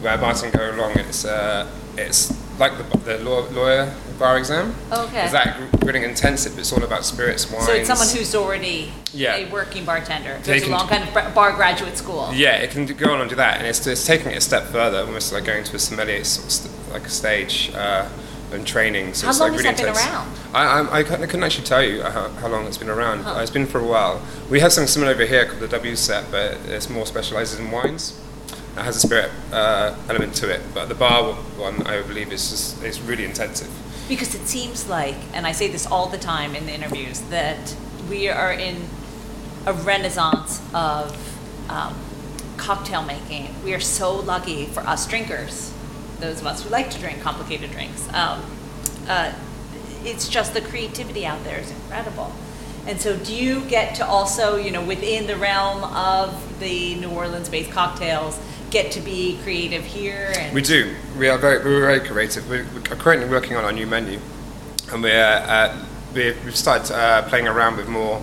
where 0.02 0.18
bartenders 0.18 0.56
go 0.56 0.72
along. 0.76 0.98
It's 1.00 1.26
uh, 1.26 1.70
it's 1.98 2.32
like 2.62 2.78
the, 2.78 2.98
the 3.00 3.18
law, 3.18 3.42
lawyer 3.50 3.94
bar 4.20 4.38
exam. 4.38 4.74
Okay. 4.92 5.24
It's 5.24 5.34
that 5.34 5.60
really 5.84 6.04
intensive. 6.06 6.58
It's 6.58 6.72
all 6.72 6.84
about 6.84 7.04
spirits, 7.04 7.52
wines. 7.52 7.66
So 7.66 7.74
it's 7.74 7.88
someone 7.88 8.08
who's 8.08 8.34
already 8.36 8.94
yeah. 9.12 9.36
a 9.36 9.52
working 9.52 9.84
bartender. 9.84 10.40
Goes 10.46 10.64
along 10.64 10.88
kind 10.88 11.04
of 11.04 11.34
bar 11.34 11.54
graduate 11.54 11.98
school. 11.98 12.32
Yeah, 12.34 12.58
it 12.58 12.70
can 12.70 12.86
go 12.86 13.14
on 13.14 13.20
and 13.20 13.30
do 13.30 13.36
that, 13.36 13.58
and 13.58 13.68
it's, 13.68 13.86
it's 13.88 14.06
taking 14.06 14.32
it 14.32 14.38
a 14.38 14.42
step 14.42 14.66
further, 14.66 15.00
almost 15.00 15.34
like 15.34 15.44
going 15.44 15.64
to 15.64 15.76
a 15.76 15.80
sommelier 15.80 16.24
sort 16.24 16.46
of 16.46 16.52
st- 16.52 16.94
like 16.94 17.06
a 17.06 17.10
stage. 17.10 17.72
Uh, 17.74 18.08
and 18.54 18.68
training. 18.68 19.14
So 19.14 19.28
how 19.28 19.32
long 19.32 19.40
like 19.40 19.60
really 19.60 19.70
has 19.70 19.78
that 19.78 19.88
intense. 19.88 20.06
been 20.06 20.14
around? 20.14 20.38
I, 20.54 20.98
I, 20.98 21.00
I, 21.00 21.04
couldn't 21.04 21.44
actually 21.44 21.64
tell 21.64 21.82
you 21.82 22.04
how, 22.04 22.28
how 22.28 22.50
long 22.50 22.66
it's 22.68 22.78
been 22.78 22.90
around. 22.90 23.24
Huh. 23.24 23.36
Uh, 23.36 23.42
it's 23.42 23.50
been 23.50 23.66
for 23.66 23.80
a 23.80 23.88
while. 23.88 24.22
We 24.50 24.60
have 24.60 24.74
something 24.74 24.90
similar 24.90 25.14
over 25.14 25.26
here 25.26 25.46
called 25.46 25.62
the 25.62 25.70
WSET, 25.70 26.30
but 26.32 26.58
it's 26.66 26.90
more 26.90 27.06
specialized 27.06 27.58
in 27.58 27.72
wines. 27.72 28.20
It 28.78 28.82
has 28.82 28.96
a 28.96 29.00
spirit 29.00 29.32
uh, 29.52 29.96
element 30.10 30.34
to 30.36 30.50
it, 30.50 30.62
but 30.74 30.88
the 30.88 30.96
bar 30.96 31.34
one, 31.58 31.86
I 31.86 32.02
believe, 32.02 32.32
is 32.32 32.50
just, 32.50 32.84
is 32.84 33.02
really 33.02 33.26
intensive. 33.26 33.70
Because 34.08 34.34
it 34.34 34.48
seems 34.48 34.88
like, 34.88 35.16
and 35.34 35.46
I 35.46 35.52
say 35.52 35.68
this 35.68 35.86
all 35.86 36.08
the 36.08 36.18
time 36.18 36.56
in 36.56 36.66
the 36.66 36.74
interviews, 36.74 37.20
that 37.30 37.76
we 38.10 38.30
are 38.30 38.54
in 38.54 38.88
a 39.66 39.74
renaissance 39.74 40.62
of 40.74 41.16
um, 41.70 41.96
cocktail 42.58 43.04
making. 43.04 43.54
We 43.64 43.74
are 43.74 43.80
so 43.80 44.16
lucky 44.16 44.66
for 44.66 44.82
us 44.82 45.08
drinkers 45.08 45.74
those 46.22 46.40
of 46.40 46.48
us 46.48 46.64
who 46.64 46.70
like 46.70 46.90
to 46.92 47.00
drink 47.00 47.22
complicated 47.22 47.72
drinks. 47.72 48.08
Um, 48.14 48.46
uh, 49.08 49.34
it's 50.04 50.30
just 50.30 50.54
the 50.54 50.62
creativity 50.62 51.26
out 51.26 51.44
there 51.44 51.60
is 51.60 51.70
incredible. 51.72 52.32
And 52.88 53.00
so, 53.00 53.18
do 53.18 53.36
you 53.36 53.62
get 53.66 53.96
to 53.96 54.06
also, 54.06 54.56
you 54.56 54.72
know, 54.72 54.84
within 54.84 55.28
the 55.28 55.36
realm 55.36 55.84
of 55.84 56.60
the 56.60 56.96
New 56.96 57.10
Orleans-based 57.10 57.70
cocktails, 57.72 58.40
get 58.72 58.92
to 58.94 59.02
be 59.02 59.38
creative 59.44 59.84
here? 59.84 60.34
And 60.38 60.56
we 60.56 60.62
do. 60.62 60.96
We 61.18 61.30
are 61.30 61.38
very, 61.38 61.64
we're 61.64 61.82
very 61.82 62.00
creative. 62.00 62.50
We're, 62.50 62.66
currently 62.96 63.30
working 63.30 63.56
on 63.56 63.64
our 63.64 63.72
new 63.72 63.86
menu, 63.86 64.20
and 64.92 65.04
we're 65.04 65.46
uh, 65.48 65.86
we've 66.14 66.56
started 66.56 66.94
uh, 66.94 67.22
playing 67.30 67.48
around 67.48 67.78
with 67.78 67.88
more. 67.88 68.20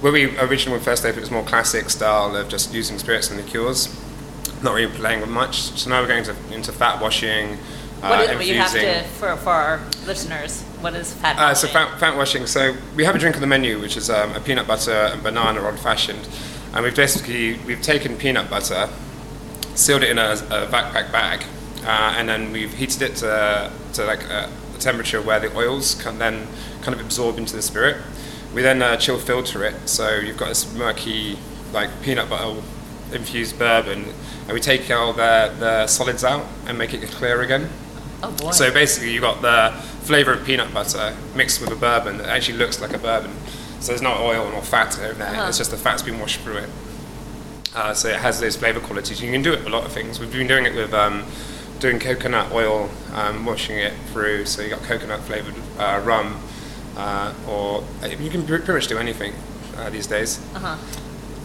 Where 0.00 0.12
we 0.12 0.36
originally 0.38 0.80
first 0.80 1.04
opened, 1.04 1.18
it 1.18 1.20
was 1.20 1.30
more 1.30 1.44
classic 1.44 1.88
style 1.88 2.34
of 2.34 2.48
just 2.48 2.74
using 2.74 2.98
spirits 2.98 3.30
and 3.30 3.38
liqueurs 3.38 3.88
not 4.62 4.74
really 4.74 4.92
playing 4.92 5.20
with 5.20 5.30
much. 5.30 5.56
So 5.56 5.90
now 5.90 6.00
we're 6.00 6.08
going 6.08 6.24
to, 6.24 6.34
into 6.52 6.72
fat 6.72 7.00
washing. 7.00 7.58
Uh, 8.02 8.08
what 8.08 8.40
is, 8.40 8.48
you 8.48 8.56
have 8.56 8.72
to 8.72 9.02
for, 9.04 9.36
for 9.36 9.50
our 9.50 9.80
listeners? 10.06 10.62
What 10.80 10.94
is 10.94 11.12
fat 11.14 11.36
washing? 11.36 11.50
Uh, 11.50 11.54
so 11.54 11.68
fat, 11.68 12.00
fat, 12.00 12.16
washing. 12.16 12.46
So 12.46 12.74
we 12.96 13.04
have 13.04 13.14
a 13.14 13.18
drink 13.18 13.36
on 13.36 13.40
the 13.40 13.46
menu, 13.46 13.80
which 13.80 13.96
is 13.96 14.10
um, 14.10 14.34
a 14.34 14.40
peanut 14.40 14.66
butter 14.66 14.90
and 14.90 15.22
banana 15.22 15.64
old 15.64 15.78
fashioned, 15.78 16.28
and 16.74 16.84
we've 16.84 16.96
basically 16.96 17.58
we've 17.66 17.82
taken 17.82 18.16
peanut 18.16 18.50
butter, 18.50 18.88
sealed 19.74 20.02
it 20.02 20.10
in 20.10 20.18
a, 20.18 20.32
a 20.50 20.66
vac-pack 20.66 21.12
bag, 21.12 21.44
uh, 21.84 22.14
and 22.16 22.28
then 22.28 22.52
we've 22.52 22.74
heated 22.74 23.02
it 23.02 23.16
to, 23.16 23.72
to 23.94 24.04
like 24.04 24.22
a, 24.24 24.50
temperature 24.78 25.22
where 25.22 25.38
the 25.38 25.56
oils 25.56 25.94
can 26.02 26.18
then 26.18 26.48
kind 26.80 26.92
of 26.92 27.00
absorb 27.00 27.38
into 27.38 27.54
the 27.54 27.62
spirit. 27.62 27.96
We 28.52 28.62
then 28.62 28.82
uh, 28.82 28.96
chill 28.96 29.16
filter 29.16 29.64
it, 29.64 29.88
so 29.88 30.16
you've 30.16 30.36
got 30.36 30.48
this 30.48 30.74
murky 30.74 31.38
like 31.72 32.02
peanut 32.02 32.28
butter 32.28 32.60
infused 33.12 33.58
bourbon, 33.58 34.06
and 34.42 34.52
we 34.52 34.60
take 34.60 34.90
all 34.90 35.12
the, 35.12 35.54
the 35.58 35.86
solids 35.86 36.24
out 36.24 36.46
and 36.66 36.76
make 36.76 36.92
it 36.92 37.02
clear 37.10 37.42
again. 37.42 37.68
Oh 38.22 38.32
boy. 38.32 38.50
So 38.50 38.72
basically, 38.72 39.12
you've 39.12 39.22
got 39.22 39.40
the 39.40 39.76
flavour 40.02 40.32
of 40.32 40.44
peanut 40.44 40.74
butter 40.74 41.16
mixed 41.34 41.60
with 41.60 41.70
a 41.70 41.76
bourbon 41.76 42.18
that 42.18 42.28
actually 42.28 42.58
looks 42.58 42.80
like 42.80 42.92
a 42.92 42.98
bourbon. 42.98 43.32
So 43.80 43.88
there's 43.88 44.02
no 44.02 44.14
oil 44.14 44.52
or 44.54 44.62
fat 44.62 44.96
in 44.98 45.18
there, 45.18 45.28
uh-huh. 45.28 45.48
it's 45.48 45.58
just 45.58 45.70
the 45.70 45.76
fat's 45.76 46.02
been 46.02 46.18
washed 46.18 46.40
through 46.40 46.58
it. 46.58 46.70
Uh, 47.74 47.94
so 47.94 48.08
it 48.08 48.16
has 48.16 48.40
those 48.40 48.56
flavour 48.56 48.80
qualities. 48.80 49.22
You 49.22 49.30
can 49.30 49.42
do 49.42 49.52
it 49.52 49.60
with 49.60 49.66
a 49.66 49.70
lot 49.70 49.84
of 49.84 49.92
things. 49.92 50.20
We've 50.20 50.30
been 50.30 50.46
doing 50.46 50.66
it 50.66 50.74
with 50.74 50.92
um, 50.92 51.24
doing 51.80 51.98
coconut 51.98 52.52
oil, 52.52 52.90
um, 53.14 53.46
washing 53.46 53.78
it 53.78 53.94
through. 54.12 54.44
So 54.46 54.62
you 54.62 54.70
got 54.70 54.82
coconut 54.82 55.20
flavoured 55.20 55.54
uh, 55.78 56.02
rum, 56.04 56.38
uh, 56.96 57.32
or 57.48 57.82
you 58.06 58.30
can 58.30 58.44
pretty 58.44 58.72
much 58.72 58.88
do 58.88 58.98
anything 58.98 59.32
uh, 59.78 59.88
these 59.90 60.06
days. 60.06 60.38
Uh-huh. 60.54 60.76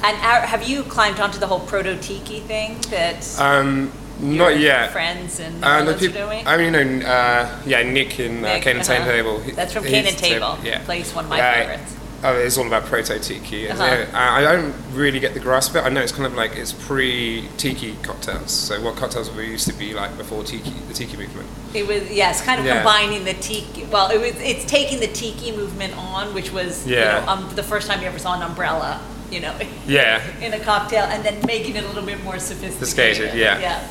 And 0.04 0.18
our, 0.18 0.42
have 0.42 0.68
you 0.68 0.84
climbed 0.84 1.20
onto 1.20 1.40
the 1.40 1.48
whole 1.48 1.62
proto 1.62 1.98
tiki 1.98 2.42
thing 2.42 2.80
that 2.90 3.40
Um, 3.40 3.92
not 4.20 4.60
yet. 4.60 4.92
friends 4.92 5.40
and 5.40 5.64
Uh, 5.64 5.68
are 5.68 5.94
doing? 5.98 6.46
I 6.46 6.58
mean, 6.58 6.74
you 6.74 6.84
know, 7.00 7.08
uh, 7.08 7.50
yeah, 7.66 7.84
Nick 7.84 8.20
in 8.20 8.44
uh, 8.44 8.54
Nick, 8.54 8.64
Cane 8.64 8.78
and 8.78 8.90
uh-huh. 8.90 9.06
Table. 9.06 9.40
That's 9.56 9.74
from 9.74 9.86
Cane 9.86 10.06
and 10.06 10.18
Table, 10.18 10.58
Yeah. 10.64 10.80
place, 10.84 11.16
one 11.16 11.26
of 11.26 11.30
my 11.30 11.40
favorites. 11.40 11.94
Oh, 12.24 12.34
it's 12.36 12.58
all 12.58 12.66
about 12.66 12.86
proto 12.86 13.20
tiki. 13.20 13.70
Uh-huh. 13.70 14.06
I, 14.14 14.40
I 14.40 14.56
don't 14.56 14.74
really 14.94 15.20
get 15.20 15.36
the 15.36 15.40
grasp 15.40 15.72
of 15.72 15.76
it. 15.78 15.80
I 15.86 15.90
know 15.90 16.02
it's 16.02 16.12
kind 16.12 16.26
of 16.26 16.34
like 16.34 16.56
it's 16.56 16.74
pre 16.74 17.48
tiki 17.58 17.96
cocktails. 18.02 18.52
So 18.52 18.82
what 18.82 18.96
cocktails 18.96 19.30
were 19.32 19.44
used 19.44 19.68
to 19.68 19.74
be 19.74 19.94
like 19.94 20.18
before 20.18 20.44
tiki, 20.44 20.72
the 20.88 20.94
tiki 20.96 21.16
movement. 21.16 21.48
It 21.76 21.86
was 21.86 22.10
yes, 22.12 22.42
kind 22.44 22.60
of 22.60 22.66
Yeah. 22.66 22.78
combining 22.78 23.24
the 23.24 23.36
tiki. 23.36 23.84
Well, 23.86 24.10
it 24.10 24.20
was 24.20 24.34
it's 24.42 24.66
taking 24.66 25.00
the 25.00 25.08
tiki 25.08 25.52
movement 25.56 25.96
on, 25.96 26.34
which 26.34 26.52
was 26.52 26.88
Yeah. 26.88 27.20
you 27.20 27.26
know 27.26 27.32
um, 27.32 27.56
the 27.56 27.62
first 27.64 27.88
time 27.88 28.02
you 28.02 28.08
ever 28.08 28.18
saw 28.18 28.34
an 28.36 28.42
umbrella, 28.42 29.00
you 29.30 29.40
know, 29.40 29.56
Yeah. 29.88 30.22
in 30.42 30.54
a 30.54 30.60
cocktail, 30.60 31.04
and 31.04 31.24
then 31.24 31.40
making 31.46 31.76
it 31.76 31.84
a 31.84 31.88
little 31.88 32.04
bit 32.06 32.24
more 32.24 32.40
sophisticated. 32.40 32.88
Sophisticated, 33.18 33.36
yeah. 33.40 33.60
Yeah. 33.60 33.88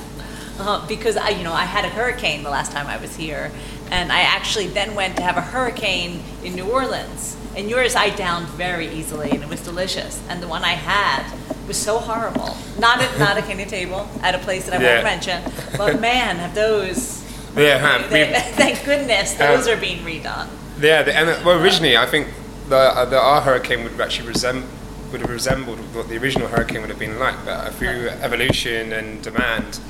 Uh, 0.59 0.85
because 0.88 1.16
I, 1.16 1.28
you 1.28 1.45
know, 1.45 1.52
I 1.52 1.64
had 1.64 1.85
a 1.85 1.88
hurricane 1.90 2.42
the 2.42 2.50
last 2.50 2.73
time 2.73 2.87
I 2.88 2.97
was 2.97 3.14
here, 3.14 3.52
and 3.92 4.11
I 4.11 4.21
actually 4.23 4.66
then 4.68 4.95
went 4.97 5.16
to 5.18 5.23
have 5.23 5.37
a 5.37 5.42
hurricane 5.42 6.23
in 6.42 6.56
New 6.56 6.64
Orleans. 6.64 7.37
And 7.56 7.70
yours 7.70 7.96
I 7.96 8.10
downed 8.10 8.48
very 8.48 8.88
easily, 8.88 9.30
and 9.30 9.42
it 9.42 9.48
was 9.48 9.60
delicious. 9.62 10.20
And 10.28 10.42
the 10.42 10.48
one 10.48 10.62
I 10.62 10.75
had 10.75 11.25
was 11.66 11.76
so 11.76 11.98
horrible. 11.98 12.56
Not 12.78 13.00
at 13.00 13.18
not 13.18 13.38
a 13.38 13.42
cane 13.42 13.66
table 13.66 14.08
at 14.22 14.34
a 14.34 14.38
place 14.38 14.66
that 14.66 14.78
I 14.78 14.82
Yeah. 14.84 14.92
won't 14.94 15.04
mention, 15.04 15.42
but 15.76 15.98
man, 16.00 16.36
have 16.36 16.54
those. 16.54 17.22
Yeah, 17.56 17.78
huh, 17.78 18.02
we- 18.12 18.25
thank 18.62 18.84
goodness 18.84 19.32
those 19.34 19.66
Um, 19.66 19.72
are 19.72 19.80
being 19.80 20.04
redone. 20.04 20.48
Yeah, 20.80 21.02
the, 21.02 21.16
and 21.16 21.30
uh, 21.30 21.40
well, 21.44 21.58
originally 21.58 21.96
I 21.96 22.04
think 22.06 22.28
the 22.68 22.76
uh, 22.76 23.04
the 23.06 23.18
our 23.18 23.40
hurricane 23.40 23.82
would 23.84 23.98
actually 24.00 24.30
resemb- 24.32 24.66
would 25.10 25.22
have 25.22 25.30
resembled 25.30 25.78
what 25.94 26.08
the 26.10 26.18
original 26.18 26.48
hurricane 26.48 26.82
would 26.82 26.90
have 26.90 26.98
been 26.98 27.18
like, 27.18 27.36
but 27.46 27.72
through 27.76 28.08
evolution 28.20 28.92
and 28.92 29.22
demand, 29.22 29.80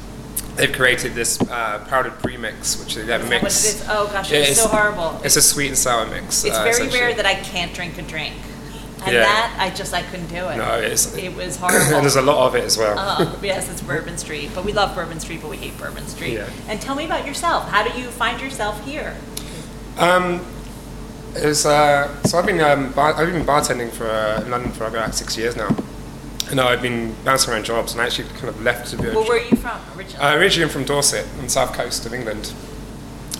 they've 0.56 0.72
created 0.72 1.14
this 1.14 1.40
uh, 1.42 1.84
powdered 1.88 2.18
premix, 2.18 2.78
which 2.82 2.94
they 2.96 3.02
that 3.02 3.28
mix. 3.28 3.64
is? 3.64 3.84
Oh 3.88 4.06
gosh, 4.12 4.32
it's, 4.32 4.48
it 4.48 4.50
was 4.52 4.60
so 4.62 4.68
horrible. 4.68 5.20
It's 5.24 5.36
a 5.36 5.42
sweet 5.42 5.68
and 5.68 5.78
sour 5.78 6.06
mix. 6.06 6.44
It's 6.44 6.56
uh, 6.56 6.64
very 6.64 6.88
rare 6.88 7.14
that 7.14 7.26
I 7.26 7.34
can't 7.34 7.72
drink 7.74 7.98
a 7.98 8.02
drink, 8.02 8.34
and 9.04 9.12
Yeah. 9.14 9.22
that 9.22 9.56
I 9.58 9.70
just 9.70 9.92
I 9.94 10.02
couldn't 10.02 10.28
do 10.28 10.48
it. 10.48 10.56
No, 10.56 10.74
it's 10.78 11.14
it 11.16 11.34
was 11.34 11.56
horrible. 11.60 11.94
and 11.94 12.02
there's 12.04 12.16
a 12.16 12.22
lot 12.22 12.46
of 12.46 12.54
it 12.54 12.64
as 12.64 12.76
well. 12.76 12.98
Uh, 12.98 13.36
yes, 13.42 13.70
it's 13.70 13.82
Bourbon 13.82 14.18
Street, 14.18 14.50
but 14.54 14.64
we 14.64 14.72
love 14.72 14.94
Bourbon 14.94 15.20
Street, 15.20 15.40
but 15.42 15.50
we 15.50 15.56
hate 15.58 15.76
Bourbon 15.78 16.06
Street. 16.06 16.34
Yeah. 16.34 16.48
And 16.68 16.80
tell 16.80 16.94
me 16.94 17.04
about 17.04 17.26
yourself. 17.26 17.68
How 17.68 17.86
do 17.86 17.98
you 18.00 18.08
find 18.08 18.40
yourself 18.40 18.84
here? 18.84 19.16
Um, 19.98 20.44
it's, 21.34 21.66
uh, 21.66 22.22
so 22.22 22.38
I've 22.38 22.46
been 22.46 22.60
um, 22.60 22.92
bar- 22.92 23.14
I've 23.14 23.30
been 23.32 23.44
bartending 23.44 23.90
for 23.90 24.06
uh, 24.08 24.40
in 24.42 24.50
London 24.50 24.72
for 24.72 24.86
about 24.86 25.14
six 25.14 25.36
years 25.36 25.54
now. 25.56 25.68
And 26.50 26.60
I've 26.60 26.80
been 26.82 27.14
bouncing 27.24 27.52
around 27.52 27.64
jobs, 27.64 27.92
and 27.92 28.00
I 28.00 28.06
actually 28.06 28.28
kind 28.30 28.48
of 28.48 28.62
left 28.62 28.90
to 28.90 28.96
be. 28.96 29.08
a- 29.08 29.14
Well, 29.14 29.24
where 29.28 29.40
are 29.40 29.44
you 29.44 29.56
from 29.56 29.80
originally? 29.96 30.24
Uh, 30.24 30.36
originally, 30.36 30.64
I'm 30.64 30.70
from 30.72 30.84
Dorset, 30.84 31.26
on 31.38 31.44
the 31.44 31.50
south 31.50 31.72
coast 31.72 32.06
of 32.06 32.14
England. 32.14 32.52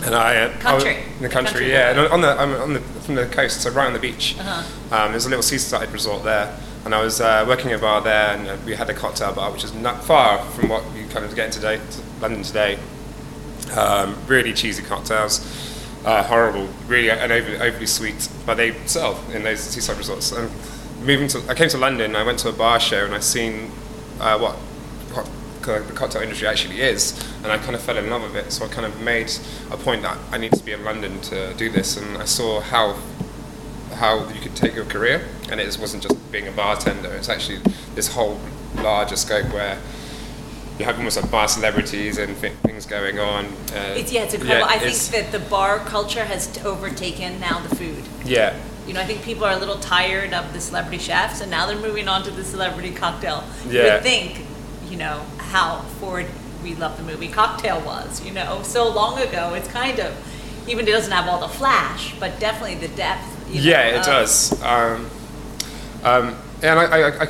And 0.05 0.15
I, 0.15 0.37
uh, 0.37 0.49
I 0.49 0.59
Country. 0.61 0.97
in 1.17 1.23
the 1.23 1.29
country, 1.29 1.53
Country 1.53 1.71
yeah. 1.71 1.91
And 1.91 1.99
on 2.13 2.21
the, 2.21 2.29
I'm 2.39 2.53
on 2.61 2.73
the 2.75 2.81
from 2.81 3.15
the 3.15 3.27
coast, 3.27 3.63
so 3.63 3.71
right 3.71 3.87
on 3.87 3.93
the 3.93 3.99
beach. 3.99 4.37
Uh-huh. 4.39 4.95
Um, 5.05 5.13
there's 5.13 5.25
a 5.27 5.29
little 5.29 5.43
seaside 5.43 5.91
resort 5.93 6.25
there, 6.25 6.55
and 6.85 6.95
I 6.95 7.01
was 7.03 7.21
uh, 7.21 7.45
working 7.49 7.73
a 7.73 7.79
bar 7.79 8.01
there, 8.03 8.37
and 8.37 8.49
uh, 8.49 8.57
we 8.67 8.75
had 8.75 8.91
a 8.91 8.95
cocktail 8.95 9.33
bar, 9.33 9.51
which 9.53 9.65
is 9.65 9.73
not 9.73 10.05
far 10.05 10.39
from 10.51 10.69
what 10.69 10.83
you 10.95 11.07
kind 11.07 11.25
of 11.25 11.35
get 11.35 11.47
in 11.47 11.53
today, 11.53 11.77
to 11.77 12.03
London 12.21 12.43
today. 12.43 12.79
Um, 13.75 14.17
really 14.27 14.53
cheesy 14.53 14.83
cocktails, 14.83 15.41
uh, 16.05 16.23
horrible, 16.25 16.69
really 16.89 17.11
and 17.11 17.33
over, 17.33 17.51
overly 17.63 17.87
sweet, 17.87 18.29
but 18.45 18.57
they 18.57 18.73
sell 18.87 19.19
in 19.33 19.45
those 19.45 19.61
seaside 19.61 19.97
resorts. 19.97 20.31
And 20.33 20.51
moving 21.01 21.29
to, 21.29 21.43
I 21.49 21.55
came 21.55 21.69
to 21.71 21.79
London, 21.79 22.17
I 22.17 22.23
went 22.23 22.39
to 22.41 22.49
a 22.49 22.53
bar 22.53 22.81
show, 22.81 23.05
and 23.05 23.15
I 23.15 23.21
seen 23.21 23.71
uh, 24.21 24.39
what 24.39 24.55
what 25.15 25.27
the 25.87 25.93
cocktail 25.95 26.23
industry 26.23 26.47
actually 26.47 26.81
is, 26.81 27.13
and 27.43 27.51
I 27.51 27.59
kind 27.59 27.75
of 27.75 27.83
fell 27.83 27.97
in 27.97 28.09
love 28.09 28.23
with 28.23 28.37
it. 28.37 28.53
So 28.53 28.65
I 28.65 28.69
kind 28.69 28.87
of 28.87 29.01
made 29.01 29.33
a 29.73 29.77
point 29.77 30.03
that 30.03 30.17
I 30.31 30.39
need 30.39 30.53
to 30.53 30.63
be 30.65 30.71
in 30.73 30.85
London 30.85 31.21
to 31.23 31.55
do 31.55 31.71
this, 31.71 31.97
and 31.97 32.19
I 32.19 32.25
saw 32.25 32.61
how 32.61 32.97
how 33.95 34.29
you 34.29 34.41
could 34.41 34.55
take 34.55 34.75
your 34.75 34.85
career, 34.85 35.27
and 35.51 35.61
it 35.61 35.77
wasn't 35.81 36.03
just 36.03 36.17
being 36.33 36.47
a 36.47 36.53
bartender. 36.53 37.13
It's 37.15 37.29
actually 37.29 37.59
this 37.95 38.09
whole 38.15 38.39
larger 38.77 39.17
scope 39.17 39.53
where 39.53 39.79
you 40.79 40.85
have 40.85 40.99
almost 40.99 41.17
like 41.21 41.31
bar 41.31 41.49
celebrities 41.49 42.19
and 42.19 42.37
thi- 42.37 42.51
things 42.63 42.85
going 42.87 43.19
on. 43.19 43.47
Uh, 43.75 43.95
It's 43.97 44.13
yeah, 44.13 44.25
it's 44.25 44.35
incredible. 44.35 44.69
I 44.69 44.77
it's- 44.77 45.09
think 45.09 45.31
that 45.31 45.33
the 45.33 45.45
bar 45.49 45.79
culture 45.81 46.25
has 46.27 46.47
t- 46.49 46.61
overtaken 46.61 47.41
now 47.41 47.61
the 47.67 47.75
food. 47.75 48.05
yeah, 48.25 48.55
You 48.87 48.95
know, 48.95 49.01
I 49.01 49.05
think 49.05 49.23
people 49.23 49.45
are 49.45 49.53
a 49.53 49.59
little 49.59 49.79
tired 49.79 50.33
of 50.33 50.53
the 50.53 50.61
celebrity 50.61 50.99
chefs, 50.99 51.41
and 51.41 51.51
now 51.51 51.67
they're 51.67 51.79
moving 51.79 52.09
on 52.09 52.23
to 52.25 52.31
the 52.31 52.45
celebrity 52.45 52.93
cocktail. 52.93 53.43
You 53.69 53.83
would 53.83 54.03
think, 54.03 54.43
you 54.89 54.97
know, 54.97 55.25
how 55.39 55.81
forward 56.01 56.27
we 56.63 56.75
love 56.75 56.97
the 56.97 57.03
movie 57.03 57.29
Cocktail 57.29 57.81
was. 57.81 58.25
You 58.25 58.33
know, 58.33 58.63
so 58.63 58.89
long 58.89 59.19
ago. 59.19 59.55
It's 59.55 59.69
kind 59.69 59.99
of, 60.01 60.15
even 60.69 60.87
it 60.87 60.91
doesn't 60.91 61.13
have 61.13 61.29
all 61.29 61.41
the 61.41 61.49
flash, 61.49 62.15
but 62.19 62.39
definitely 62.41 62.77
the 62.77 62.95
depth. 62.95 63.25
You 63.49 63.61
know, 63.61 63.69
yeah, 63.69 64.01
it 64.01 64.05
does. 64.05 64.53
Um, 64.63 65.11
um, 66.03 66.37
and 66.63 66.79
I, 66.79 66.85
I, 66.85 67.23
I, 67.23 67.29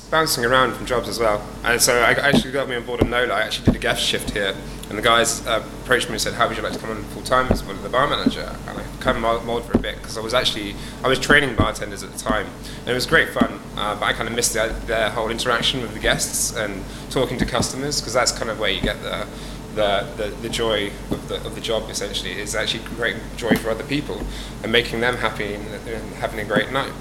bouncing 0.00 0.44
around 0.44 0.74
from 0.74 0.86
jobs 0.86 1.08
as 1.08 1.18
well, 1.18 1.46
and 1.64 1.80
so 1.80 2.00
I 2.00 2.12
actually 2.12 2.52
got 2.52 2.68
me 2.68 2.76
on 2.76 2.84
board 2.84 3.02
a 3.02 3.04
Nola. 3.04 3.34
I 3.34 3.42
actually 3.42 3.66
did 3.66 3.76
a 3.76 3.78
guest 3.78 4.02
shift 4.02 4.30
here, 4.30 4.54
and 4.88 4.98
the 4.98 5.02
guys 5.02 5.46
uh, 5.46 5.64
approached 5.82 6.08
me 6.08 6.14
and 6.14 6.20
said, 6.20 6.34
"How 6.34 6.48
would 6.48 6.56
you 6.56 6.62
like 6.62 6.72
to 6.72 6.78
come 6.78 6.90
on 6.90 7.02
full 7.04 7.22
time 7.22 7.50
as 7.50 7.62
one 7.64 7.76
of 7.76 7.82
the 7.82 7.88
bar 7.88 8.08
manager?" 8.08 8.54
And 8.68 8.78
I 8.78 8.84
kind 9.00 9.16
of 9.16 9.44
mold 9.44 9.64
for 9.64 9.76
a 9.76 9.80
bit 9.80 9.96
because 9.96 10.16
I 10.16 10.20
was 10.20 10.34
actually 10.34 10.76
I 11.02 11.08
was 11.08 11.18
training 11.18 11.56
bartenders 11.56 12.02
at 12.02 12.12
the 12.12 12.18
time, 12.18 12.46
and 12.80 12.88
it 12.88 12.94
was 12.94 13.06
great 13.06 13.30
fun. 13.30 13.60
Uh, 13.76 13.94
but 13.98 14.06
I 14.06 14.12
kind 14.12 14.28
of 14.28 14.34
missed 14.34 14.52
the, 14.52 14.74
the 14.86 15.10
whole 15.10 15.30
interaction 15.30 15.80
with 15.80 15.94
the 15.94 16.00
guests 16.00 16.56
and 16.56 16.84
talking 17.10 17.38
to 17.38 17.46
customers 17.46 18.00
because 18.00 18.12
that's 18.12 18.32
kind 18.32 18.50
of 18.50 18.60
where 18.60 18.70
you 18.70 18.80
get 18.80 19.02
the 19.02 19.26
the, 19.74 20.06
the, 20.16 20.28
the 20.42 20.48
joy 20.48 20.90
of 21.10 21.28
the, 21.28 21.36
of 21.36 21.54
the 21.54 21.60
job 21.60 21.88
essentially 21.88 22.32
is 22.32 22.54
actually 22.54 22.84
great 22.96 23.16
joy 23.36 23.54
for 23.56 23.70
other 23.70 23.84
people 23.84 24.20
and 24.62 24.70
making 24.70 25.00
them 25.00 25.16
happy 25.16 25.54
and, 25.54 25.66
and 25.88 26.14
having 26.14 26.40
a 26.40 26.44
great 26.44 26.70
night. 26.70 26.92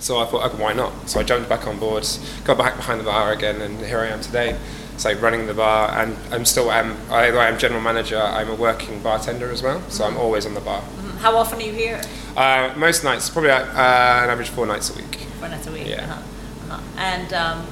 So 0.00 0.18
I 0.18 0.24
thought, 0.26 0.50
okay, 0.50 0.62
why 0.62 0.72
not? 0.72 1.08
So 1.10 1.20
I 1.20 1.22
jumped 1.22 1.48
back 1.48 1.66
on 1.66 1.78
board, 1.78 2.06
got 2.44 2.56
back 2.56 2.76
behind 2.76 3.00
the 3.00 3.04
bar 3.04 3.32
again, 3.32 3.60
and 3.60 3.78
here 3.80 3.98
I 4.00 4.06
am 4.06 4.20
today. 4.20 4.56
So 4.96 5.12
running 5.14 5.46
the 5.46 5.54
bar, 5.54 5.90
and 5.98 6.16
I'm 6.32 6.44
still 6.44 6.70
am. 6.72 6.96
Although 7.10 7.38
I'm 7.40 7.58
general 7.58 7.80
manager, 7.80 8.18
I'm 8.20 8.48
a 8.50 8.54
working 8.54 9.00
bartender 9.02 9.50
as 9.50 9.62
well. 9.62 9.82
So 9.90 10.04
I'm 10.04 10.16
always 10.16 10.46
on 10.46 10.54
the 10.54 10.60
bar. 10.60 10.82
Mhm. 10.82 11.18
How 11.18 11.36
often 11.36 11.58
are 11.58 11.62
you 11.62 11.72
here? 11.72 12.00
Uh, 12.36 12.72
most 12.76 13.04
nights, 13.04 13.28
probably 13.30 13.50
uh, 13.50 13.62
an 13.64 14.30
average 14.30 14.48
four 14.50 14.66
nights 14.66 14.90
a 14.90 14.94
week. 14.94 15.26
Four 15.38 15.48
nights 15.48 15.66
a 15.66 15.72
week. 15.72 15.86
Yeah. 15.86 16.04
Uh-huh. 16.04 16.74
Uh-huh. 16.74 16.80
And 16.98 17.32
um, 17.32 17.66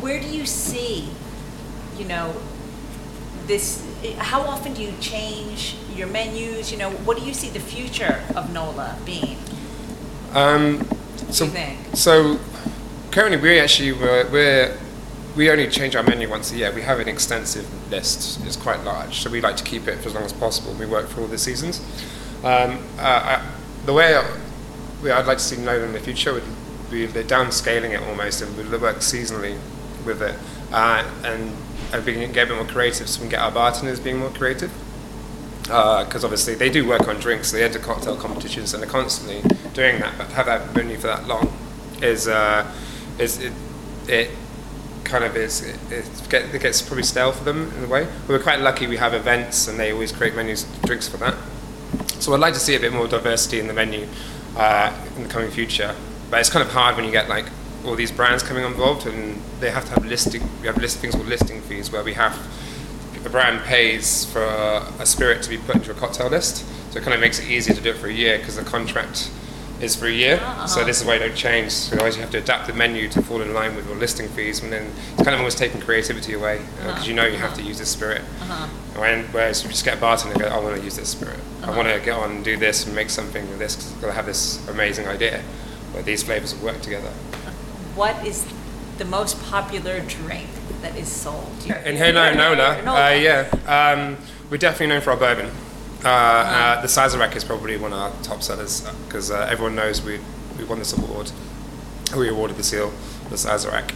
where 0.00 0.20
do 0.20 0.26
you 0.28 0.46
see, 0.46 1.08
you 1.96 2.04
know, 2.04 2.34
this? 3.46 3.84
How 4.18 4.42
often 4.42 4.74
do 4.74 4.82
you 4.82 4.92
change 5.00 5.76
your 5.94 6.06
menus? 6.06 6.70
You 6.70 6.78
know, 6.78 6.90
what 6.90 7.18
do 7.18 7.24
you 7.24 7.34
see 7.34 7.50
the 7.50 7.60
future 7.60 8.22
of 8.34 8.52
NOLA 8.52 8.96
being? 9.04 9.38
Um, 10.32 10.86
so, 11.30 11.44
do 11.46 11.50
you 11.50 11.56
think? 11.56 11.96
so 11.96 12.38
currently 13.10 13.40
we 13.40 13.58
actually 13.58 13.92
we're, 13.92 14.28
we're 14.30 14.78
we 15.36 15.50
only 15.50 15.68
change 15.68 15.94
our 15.94 16.02
menu 16.02 16.28
once 16.28 16.52
a 16.52 16.56
year. 16.56 16.72
We 16.72 16.82
have 16.82 16.98
an 17.00 17.08
extensive 17.08 17.66
list; 17.90 18.44
it's 18.44 18.56
quite 18.56 18.82
large, 18.84 19.20
so 19.20 19.30
we 19.30 19.40
like 19.40 19.56
to 19.56 19.64
keep 19.64 19.86
it 19.86 19.98
for 20.00 20.08
as 20.08 20.14
long 20.14 20.24
as 20.24 20.32
possible. 20.32 20.74
We 20.74 20.86
work 20.86 21.08
for 21.08 21.20
all 21.20 21.26
the 21.26 21.38
seasons. 21.38 21.80
Um, 22.44 22.78
uh, 22.98 23.02
I, 23.40 23.46
the 23.86 23.92
way 23.92 24.16
I, 24.16 25.18
I'd 25.18 25.26
like 25.26 25.38
to 25.38 25.44
see 25.44 25.56
Nola 25.56 25.84
in 25.84 25.92
the 25.92 26.00
future 26.00 26.32
would 26.32 26.44
be 26.90 27.06
the 27.06 27.22
downscaling 27.22 27.90
it 27.90 28.02
almost, 28.02 28.42
and 28.42 28.56
we 28.56 28.78
work 28.78 28.96
seasonally 28.96 29.58
with 30.04 30.22
it, 30.22 30.34
uh, 30.72 31.08
and 31.24 31.56
and 31.92 32.04
we 32.04 32.12
can 32.12 32.32
get 32.32 32.44
a 32.44 32.46
bit 32.48 32.56
more 32.56 32.66
creative, 32.66 33.08
so 33.08 33.20
we 33.20 33.24
can 33.24 33.30
get 33.30 33.40
our 33.40 33.52
bartenders 33.52 34.00
being 34.00 34.18
more 34.18 34.30
creative 34.30 34.72
because 35.68 36.24
obviously 36.24 36.54
they 36.54 36.70
do 36.70 36.86
work 36.86 37.06
on 37.08 37.16
drinks, 37.16 37.52
they 37.52 37.62
enter 37.62 37.78
cocktail 37.78 38.16
competitions 38.16 38.72
and 38.72 38.82
they're 38.82 38.90
constantly 38.90 39.42
doing 39.74 40.00
that. 40.00 40.16
But 40.16 40.32
have 40.32 40.46
that 40.46 40.74
menu 40.74 40.96
for 40.96 41.08
that 41.08 41.28
long 41.28 41.56
is 42.02 42.26
uh, 42.26 42.70
is 43.18 43.38
it, 43.42 43.52
it 44.08 44.30
kind 45.04 45.24
of 45.24 45.36
is 45.36 45.62
it, 45.62 45.78
it, 45.90 46.26
get, 46.28 46.54
it 46.54 46.62
gets 46.62 46.82
probably 46.82 47.02
stale 47.02 47.32
for 47.32 47.44
them 47.44 47.72
in 47.76 47.84
a 47.84 47.86
way. 47.86 48.08
We're 48.26 48.38
quite 48.38 48.60
lucky 48.60 48.86
we 48.86 48.96
have 48.96 49.14
events 49.14 49.68
and 49.68 49.78
they 49.78 49.92
always 49.92 50.12
create 50.12 50.34
menus 50.34 50.64
drinks 50.84 51.08
for 51.08 51.18
that. 51.18 51.36
So 52.18 52.32
I'd 52.34 52.40
like 52.40 52.54
to 52.54 52.60
see 52.60 52.74
a 52.74 52.80
bit 52.80 52.92
more 52.92 53.06
diversity 53.06 53.60
in 53.60 53.66
the 53.66 53.74
menu 53.74 54.06
uh, 54.56 54.94
in 55.16 55.24
the 55.24 55.28
coming 55.28 55.50
future. 55.50 55.94
But 56.30 56.40
it's 56.40 56.50
kind 56.50 56.66
of 56.66 56.72
hard 56.72 56.96
when 56.96 57.04
you 57.04 57.10
get 57.10 57.28
like 57.28 57.46
all 57.84 57.94
these 57.94 58.10
brands 58.10 58.42
coming 58.42 58.64
involved 58.64 59.06
and 59.06 59.40
they 59.60 59.70
have 59.70 59.84
to 59.86 59.90
have 59.92 60.04
listing. 60.04 60.42
We 60.60 60.66
have 60.66 60.78
list 60.78 60.98
things 60.98 61.14
called 61.14 61.26
listing 61.26 61.60
fees 61.62 61.90
where 61.90 62.02
we 62.02 62.14
have 62.14 62.36
the 63.28 63.32
brand 63.32 63.62
pays 63.64 64.24
for 64.24 64.42
a 64.42 65.04
spirit 65.04 65.42
to 65.42 65.50
be 65.50 65.58
put 65.58 65.76
into 65.76 65.90
a 65.90 65.94
cocktail 65.94 66.30
list. 66.30 66.64
So 66.90 66.98
it 66.98 67.02
kind 67.02 67.12
of 67.12 67.20
makes 67.20 67.38
it 67.38 67.50
easier 67.50 67.74
to 67.74 67.80
do 67.82 67.90
it 67.90 67.98
for 67.98 68.06
a 68.06 68.12
year 68.12 68.38
because 68.38 68.56
the 68.56 68.64
contract 68.64 69.30
is 69.82 69.94
for 69.94 70.06
a 70.06 70.12
year. 70.12 70.38
So 70.66 70.80
ah. 70.80 70.84
this 70.86 71.02
is 71.02 71.06
why 71.06 71.14
you 71.14 71.20
don't 71.20 71.36
change. 71.36 71.70
So 71.70 71.94
otherwise 71.94 72.16
you 72.16 72.22
have 72.22 72.30
to 72.30 72.38
adapt 72.38 72.68
the 72.68 72.72
menu 72.72 73.06
to 73.10 73.20
fall 73.20 73.42
in 73.42 73.52
line 73.52 73.76
with 73.76 73.86
your 73.86 73.96
listing 73.96 74.28
fees, 74.28 74.62
and 74.62 74.72
then 74.72 74.90
it's 75.12 75.22
kind 75.22 75.34
of 75.34 75.40
almost 75.40 75.58
taking 75.58 75.80
creativity 75.80 76.32
away 76.32 76.62
because 76.78 77.06
you 77.06 77.12
know 77.12 77.26
you 77.26 77.36
have 77.36 77.54
to 77.54 77.62
ah. 77.62 77.66
use 77.66 77.78
this 77.78 77.90
spirit. 77.90 78.22
Uh-huh. 78.40 78.66
When, 78.98 79.24
whereas 79.26 79.62
you 79.62 79.68
just 79.68 79.84
get 79.84 79.98
a 79.98 80.00
bartender 80.00 80.32
and 80.32 80.42
go, 80.42 80.48
I 80.48 80.58
want 80.58 80.76
to 80.76 80.82
use 80.82 80.96
this 80.96 81.10
spirit. 81.10 81.38
I 81.62 81.76
want 81.76 81.86
to 81.88 81.96
uh-huh. 81.96 82.04
get 82.04 82.14
on 82.16 82.30
and 82.30 82.44
do 82.44 82.56
this 82.56 82.86
and 82.86 82.94
make 82.94 83.10
something 83.10 83.46
with 83.50 83.58
this 83.58 83.76
because 83.76 84.08
I 84.08 84.14
have 84.14 84.26
this 84.26 84.66
amazing 84.68 85.06
idea 85.06 85.42
where 85.92 86.02
these 86.02 86.22
flavors 86.22 86.54
will 86.56 86.64
work 86.64 86.80
together. 86.80 87.10
what 87.94 88.16
is 88.26 88.46
the 88.98 89.04
most 89.04 89.40
popular 89.44 90.00
drink 90.00 90.48
that 90.82 90.96
is 90.96 91.08
sold? 91.08 91.50
In 91.84 91.96
here, 91.96 92.12
no, 92.12 92.34
Nola. 92.34 92.78
Uh, 92.84 93.14
yeah, 93.14 93.48
um, 93.66 94.16
we're 94.50 94.58
definitely 94.58 94.88
known 94.88 95.00
for 95.00 95.10
our 95.12 95.16
bourbon. 95.16 95.50
Uh, 96.04 96.08
uh, 96.08 96.80
the 96.82 96.86
Sazerac 96.88 97.34
is 97.34 97.44
probably 97.44 97.76
one 97.76 97.92
of 97.92 97.98
our 97.98 98.12
top 98.22 98.42
sellers 98.42 98.82
because 99.06 99.30
uh, 99.30 99.48
everyone 99.50 99.74
knows 99.74 100.02
we 100.02 100.20
we 100.56 100.64
won 100.64 100.78
this 100.78 100.92
award. 100.96 101.32
We 102.16 102.28
awarded 102.28 102.56
the 102.56 102.62
seal, 102.64 102.92
the 103.30 103.36
Sazerac. 103.36 103.94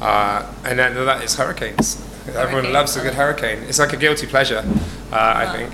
Uh, 0.00 0.52
and 0.64 0.78
then 0.78 0.94
that 0.94 1.22
is 1.22 1.34
hurricanes. 1.36 2.00
Everyone 2.34 2.72
loves 2.72 2.96
a 2.96 3.00
good 3.00 3.12
uh. 3.12 3.16
hurricane. 3.16 3.62
It's 3.68 3.78
like 3.78 3.92
a 3.92 3.96
guilty 3.96 4.26
pleasure, 4.26 4.64
uh, 5.12 5.14
I 5.16 5.44
Uh. 5.46 5.52
think. 5.52 5.72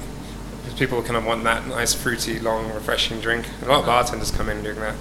People 0.77 1.03
kind 1.03 1.17
of 1.17 1.25
want 1.25 1.43
that 1.43 1.67
nice, 1.67 1.93
fruity, 1.93 2.39
long, 2.39 2.73
refreshing 2.73 3.21
drink. 3.21 3.47
A 3.63 3.67
lot 3.67 3.81
of 3.81 3.87
bartenders 3.87 4.31
come 4.31 4.49
in 4.49 4.63
doing 4.63 4.79
that. 4.79 4.95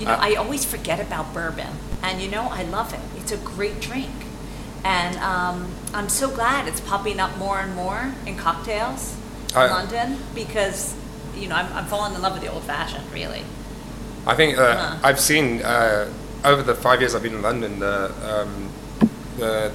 You 0.00 0.06
know, 0.06 0.12
Uh, 0.12 0.18
I 0.20 0.34
always 0.34 0.64
forget 0.64 0.98
about 0.98 1.32
bourbon, 1.32 1.68
and 2.04 2.20
you 2.20 2.28
know, 2.30 2.42
I 2.50 2.62
love 2.64 2.92
it. 2.92 3.00
It's 3.20 3.32
a 3.32 3.38
great 3.38 3.80
drink, 3.80 4.10
and 4.84 5.16
um, 5.18 5.74
I'm 5.94 6.08
so 6.08 6.30
glad 6.30 6.68
it's 6.68 6.80
popping 6.80 7.18
up 7.18 7.36
more 7.38 7.58
and 7.58 7.74
more 7.74 8.12
in 8.26 8.36
cocktails 8.36 9.16
in 9.50 9.56
I- 9.56 9.70
London 9.70 10.18
because 10.34 10.94
you 11.34 11.48
know 11.48 11.56
I'm, 11.56 11.72
I'm 11.72 11.86
falling 11.86 12.14
in 12.14 12.20
love 12.22 12.34
with 12.34 12.42
the 12.42 12.52
old 12.52 12.64
fashioned, 12.64 13.10
really. 13.12 13.42
I 14.26 14.34
think 14.34 14.56
uh, 14.58 14.62
Uh-huh. 14.62 14.98
I've 15.08 15.20
seen 15.20 15.62
uh, 15.62 16.08
over 16.44 16.62
the 16.62 16.74
five 16.74 17.00
years 17.00 17.14
I've 17.14 17.22
been 17.22 17.34
in 17.34 17.42
London 17.42 17.78
the, 17.80 18.12
um, 18.32 18.70
the, 19.38 19.72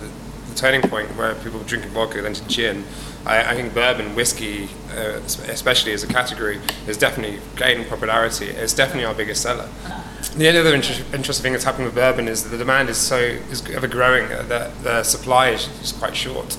the 0.49 0.55
turning 0.55 0.81
point 0.81 1.07
where 1.17 1.35
people 1.35 1.59
were 1.59 1.65
drinking 1.65 1.91
vodka 1.91 2.21
then 2.21 2.33
to 2.33 2.47
gin. 2.47 2.83
I, 3.25 3.51
I 3.51 3.55
think 3.55 3.73
bourbon, 3.75 4.15
whiskey, 4.15 4.69
uh, 4.95 5.19
especially 5.55 5.91
as 5.93 6.03
a 6.03 6.07
category, 6.07 6.59
is 6.87 6.97
definitely 6.97 7.39
gaining 7.57 7.85
popularity. 7.87 8.47
It's 8.47 8.73
definitely 8.73 9.05
our 9.05 9.13
biggest 9.13 9.41
seller. 9.41 9.67
The 10.35 10.47
only 10.47 10.59
other 10.59 10.75
inter- 10.75 11.03
interesting 11.13 11.43
thing 11.43 11.53
that's 11.53 11.65
happening 11.65 11.85
with 11.85 11.95
bourbon 11.95 12.27
is 12.27 12.43
that 12.43 12.49
the 12.49 12.57
demand 12.57 12.89
is 12.89 12.97
so 12.97 13.17
is 13.17 13.67
ever 13.71 13.87
growing 13.87 14.31
uh, 14.31 14.43
that 14.43 14.83
the 14.83 15.03
supply 15.03 15.49
is 15.49 15.65
just 15.79 15.97
quite 15.97 16.15
short, 16.15 16.55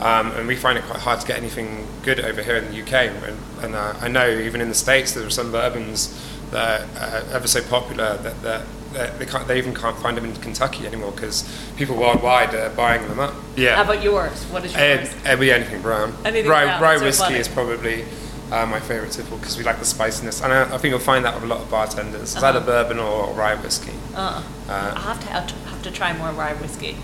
um, 0.00 0.32
and 0.32 0.46
we 0.46 0.54
find 0.54 0.76
it 0.78 0.84
quite 0.84 1.00
hard 1.00 1.20
to 1.20 1.26
get 1.26 1.38
anything 1.38 1.86
good 2.02 2.20
over 2.20 2.42
here 2.42 2.56
in 2.56 2.70
the 2.70 2.82
UK. 2.82 2.92
And, 2.92 3.38
and 3.62 3.74
uh, 3.74 3.94
I 4.00 4.08
know 4.08 4.28
even 4.28 4.60
in 4.60 4.68
the 4.68 4.74
states 4.74 5.12
there 5.12 5.26
are 5.26 5.30
some 5.30 5.50
bourbons 5.50 6.14
that 6.50 6.82
are 7.00 7.34
ever 7.34 7.48
so 7.48 7.62
popular 7.62 8.16
that, 8.18 8.42
that, 8.42 8.66
that 8.92 9.18
they 9.18 9.26
can't 9.26 9.48
they 9.48 9.58
even 9.58 9.74
can't 9.74 9.98
find 9.98 10.16
them 10.16 10.24
in 10.26 10.34
Kentucky 10.36 10.86
anymore 10.86 11.12
because 11.12 11.42
people 11.76 11.96
worldwide 11.96 12.54
are 12.54 12.70
buying 12.70 13.08
them 13.08 13.18
up. 13.18 13.34
Yeah. 13.56 13.76
How 13.76 13.82
about 13.82 14.02
yours? 14.02 14.44
What 14.44 14.64
is 14.64 14.72
yours? 14.72 15.08
Uh, 15.08 15.28
it'd 15.28 15.40
be 15.40 15.50
anything 15.50 15.82
brown. 15.82 16.14
Anything 16.24 16.50
rye, 16.50 16.66
brown, 16.78 16.82
rye 16.82 16.98
that's 16.98 17.00
so 17.00 17.24
whiskey 17.24 17.24
funny. 17.24 17.38
is 17.38 17.48
probably 17.48 18.04
uh, 18.52 18.66
my 18.66 18.80
favourite 18.80 19.12
typical 19.12 19.38
because 19.38 19.56
we 19.58 19.64
like 19.64 19.78
the 19.78 19.84
spiciness, 19.84 20.40
and 20.42 20.52
I, 20.52 20.62
I 20.74 20.78
think 20.78 20.90
you'll 20.92 20.98
find 21.00 21.24
that 21.24 21.34
with 21.34 21.44
a 21.44 21.46
lot 21.46 21.60
of 21.60 21.70
bartenders. 21.70 22.22
It's 22.22 22.36
Uh-huh. 22.36 22.46
either 22.46 22.60
bourbon 22.60 22.98
or 22.98 23.32
rye 23.34 23.54
whiskey. 23.56 23.92
Uh, 24.14 24.42
Uh, 24.68 24.92
I'll 24.96 25.02
have 25.14 25.20
to 25.20 25.26
have 25.28 25.46
to, 25.46 25.54
have 25.70 25.82
to 25.82 25.90
try 25.90 26.12
more 26.12 26.30
rye 26.32 26.54
whiskey. 26.54 26.96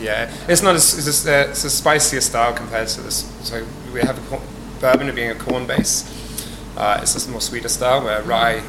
yeah, 0.00 0.30
it's 0.48 0.62
not 0.62 0.74
as 0.74 1.06
it's 1.08 1.26
a, 1.26 1.46
uh, 1.46 1.50
it's 1.50 1.64
a 1.64 1.70
spicier 1.70 2.20
style 2.20 2.52
compared 2.52 2.88
to 2.88 3.00
this. 3.02 3.24
So 3.42 3.66
we 3.92 4.00
have 4.00 4.18
a 4.18 4.28
corn, 4.28 4.42
bourbon 4.80 5.14
being 5.14 5.30
a 5.30 5.34
corn 5.34 5.66
base. 5.66 6.04
Uh, 6.76 6.98
it's 7.02 7.26
a 7.26 7.30
more 7.30 7.40
sweeter 7.40 7.68
style 7.68 8.02
where 8.04 8.22
rye 8.22 8.60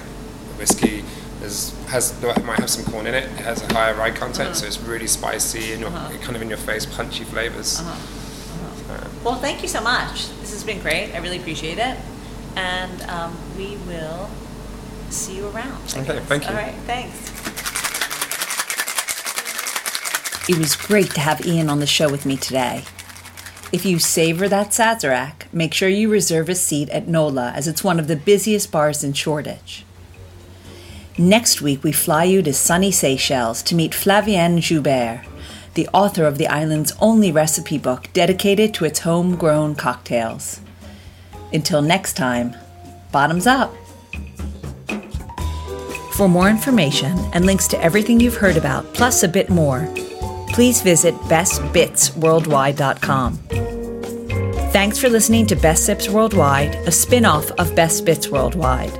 whiskey 0.58 1.04
is 1.44 1.74
has 1.88 2.14
might 2.44 2.60
have 2.60 2.70
some 2.70 2.84
corn 2.92 3.08
in 3.08 3.14
it. 3.14 3.24
It 3.24 3.46
has 3.46 3.62
a 3.64 3.74
higher 3.74 3.94
rye 3.94 4.12
content, 4.12 4.56
so 4.58 4.66
it's 4.66 4.80
really 4.80 5.08
spicy 5.08 5.74
and 5.74 5.84
Uh-huh. 5.86 6.10
kind 6.24 6.36
of 6.36 6.42
in 6.42 6.50
your 6.50 6.58
face, 6.58 6.86
punchy 6.86 7.24
flavors. 7.24 7.82
Well, 9.24 9.36
thank 9.36 9.62
you 9.62 9.68
so 9.68 9.82
much. 9.82 10.30
This 10.40 10.52
has 10.52 10.64
been 10.64 10.80
great. 10.82 11.14
I 11.14 11.18
really 11.20 11.38
appreciate 11.38 11.78
it, 11.78 11.98
and 12.56 13.02
um, 13.04 13.38
we 13.58 13.76
will 13.88 14.30
see 15.10 15.36
you 15.38 15.48
around. 15.50 15.82
I 15.96 16.00
Okay, 16.02 16.14
guess. 16.16 16.26
thank 16.26 16.44
you. 16.44 16.50
All 16.50 16.56
right, 16.56 16.76
thanks. 16.86 17.30
It 20.50 20.58
was 20.58 20.76
great 20.76 21.12
to 21.12 21.20
have 21.20 21.46
Ian 21.46 21.70
on 21.70 21.80
the 21.80 21.86
show 21.86 22.10
with 22.10 22.26
me 22.26 22.36
today. 22.38 22.84
If 23.72 23.86
you 23.86 24.00
savor 24.00 24.48
that 24.48 24.70
Sazerac, 24.70 25.52
make 25.54 25.76
sure 25.76 25.90
you 25.90 26.10
reserve 26.10 26.50
a 26.50 26.56
seat 26.56 26.90
at 26.90 27.08
NOLA 27.08 27.52
as 27.52 27.68
it's 27.68 27.84
one 27.84 28.00
of 28.00 28.08
the 28.08 28.16
busiest 28.16 28.72
bars 28.72 29.04
in 29.04 29.14
Shoreditch. 29.14 29.86
Next 31.20 31.62
week, 31.62 31.84
we 31.84 31.92
fly 31.92 32.24
you 32.24 32.42
to 32.42 32.54
sunny 32.54 32.90
Seychelles 32.92 33.62
to 33.64 33.76
meet 33.76 33.92
Flavienne 33.92 34.60
Joubert, 34.60 35.22
the 35.80 35.88
author 35.94 36.26
of 36.26 36.38
the 36.38 36.48
island's 36.48 36.92
only 37.00 37.32
recipe 37.32 37.78
book 37.78 38.10
dedicated 38.12 38.74
to 38.74 38.84
its 38.84 39.00
homegrown 39.00 39.76
cocktails. 39.76 40.60
Until 41.54 41.82
next 41.82 42.18
time, 42.18 42.54
bottoms 43.14 43.48
up. 43.48 43.74
For 46.12 46.28
more 46.28 46.50
information 46.50 47.18
and 47.32 47.46
links 47.46 47.66
to 47.70 47.82
everything 47.82 48.20
you've 48.20 48.36
heard 48.36 48.58
about, 48.58 48.94
plus 48.94 49.24
a 49.24 49.30
bit 49.30 49.50
more, 49.50 49.88
please 50.50 50.82
visit 50.82 51.16
bestbitsworldwide.com. 51.32 53.38
Thanks 54.74 55.00
for 55.00 55.08
listening 55.08 55.46
to 55.46 55.56
Best 55.56 55.86
Sips 55.86 56.10
Worldwide, 56.10 56.76
a 56.76 56.92
spin 56.92 57.24
off 57.24 57.52
of 57.52 57.74
Best 57.74 58.04
Bits 58.04 58.28
Worldwide. 58.28 58.92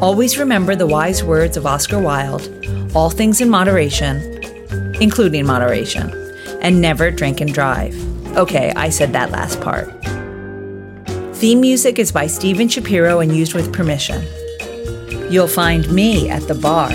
Always 0.00 0.36
remember 0.36 0.74
the 0.74 0.88
wise 0.88 1.22
words 1.22 1.56
of 1.56 1.64
Oscar 1.64 2.00
Wilde 2.00 2.48
all 2.94 3.08
things 3.08 3.40
in 3.40 3.48
moderation, 3.48 4.31
including 5.02 5.44
moderation, 5.44 6.10
and 6.62 6.80
never 6.80 7.10
drink 7.10 7.40
and 7.40 7.52
drive. 7.52 7.94
Okay, 8.36 8.72
I 8.76 8.88
said 8.88 9.12
that 9.12 9.30
last 9.30 9.60
part. 9.60 9.88
Theme 11.36 11.60
music 11.60 11.98
is 11.98 12.12
by 12.12 12.28
Steven 12.28 12.68
Shapiro 12.68 13.18
and 13.18 13.34
used 13.36 13.52
with 13.52 13.72
permission. 13.72 14.24
You'll 15.30 15.48
find 15.48 15.90
me 15.92 16.30
at 16.30 16.46
the 16.46 16.54
bar 16.54 16.90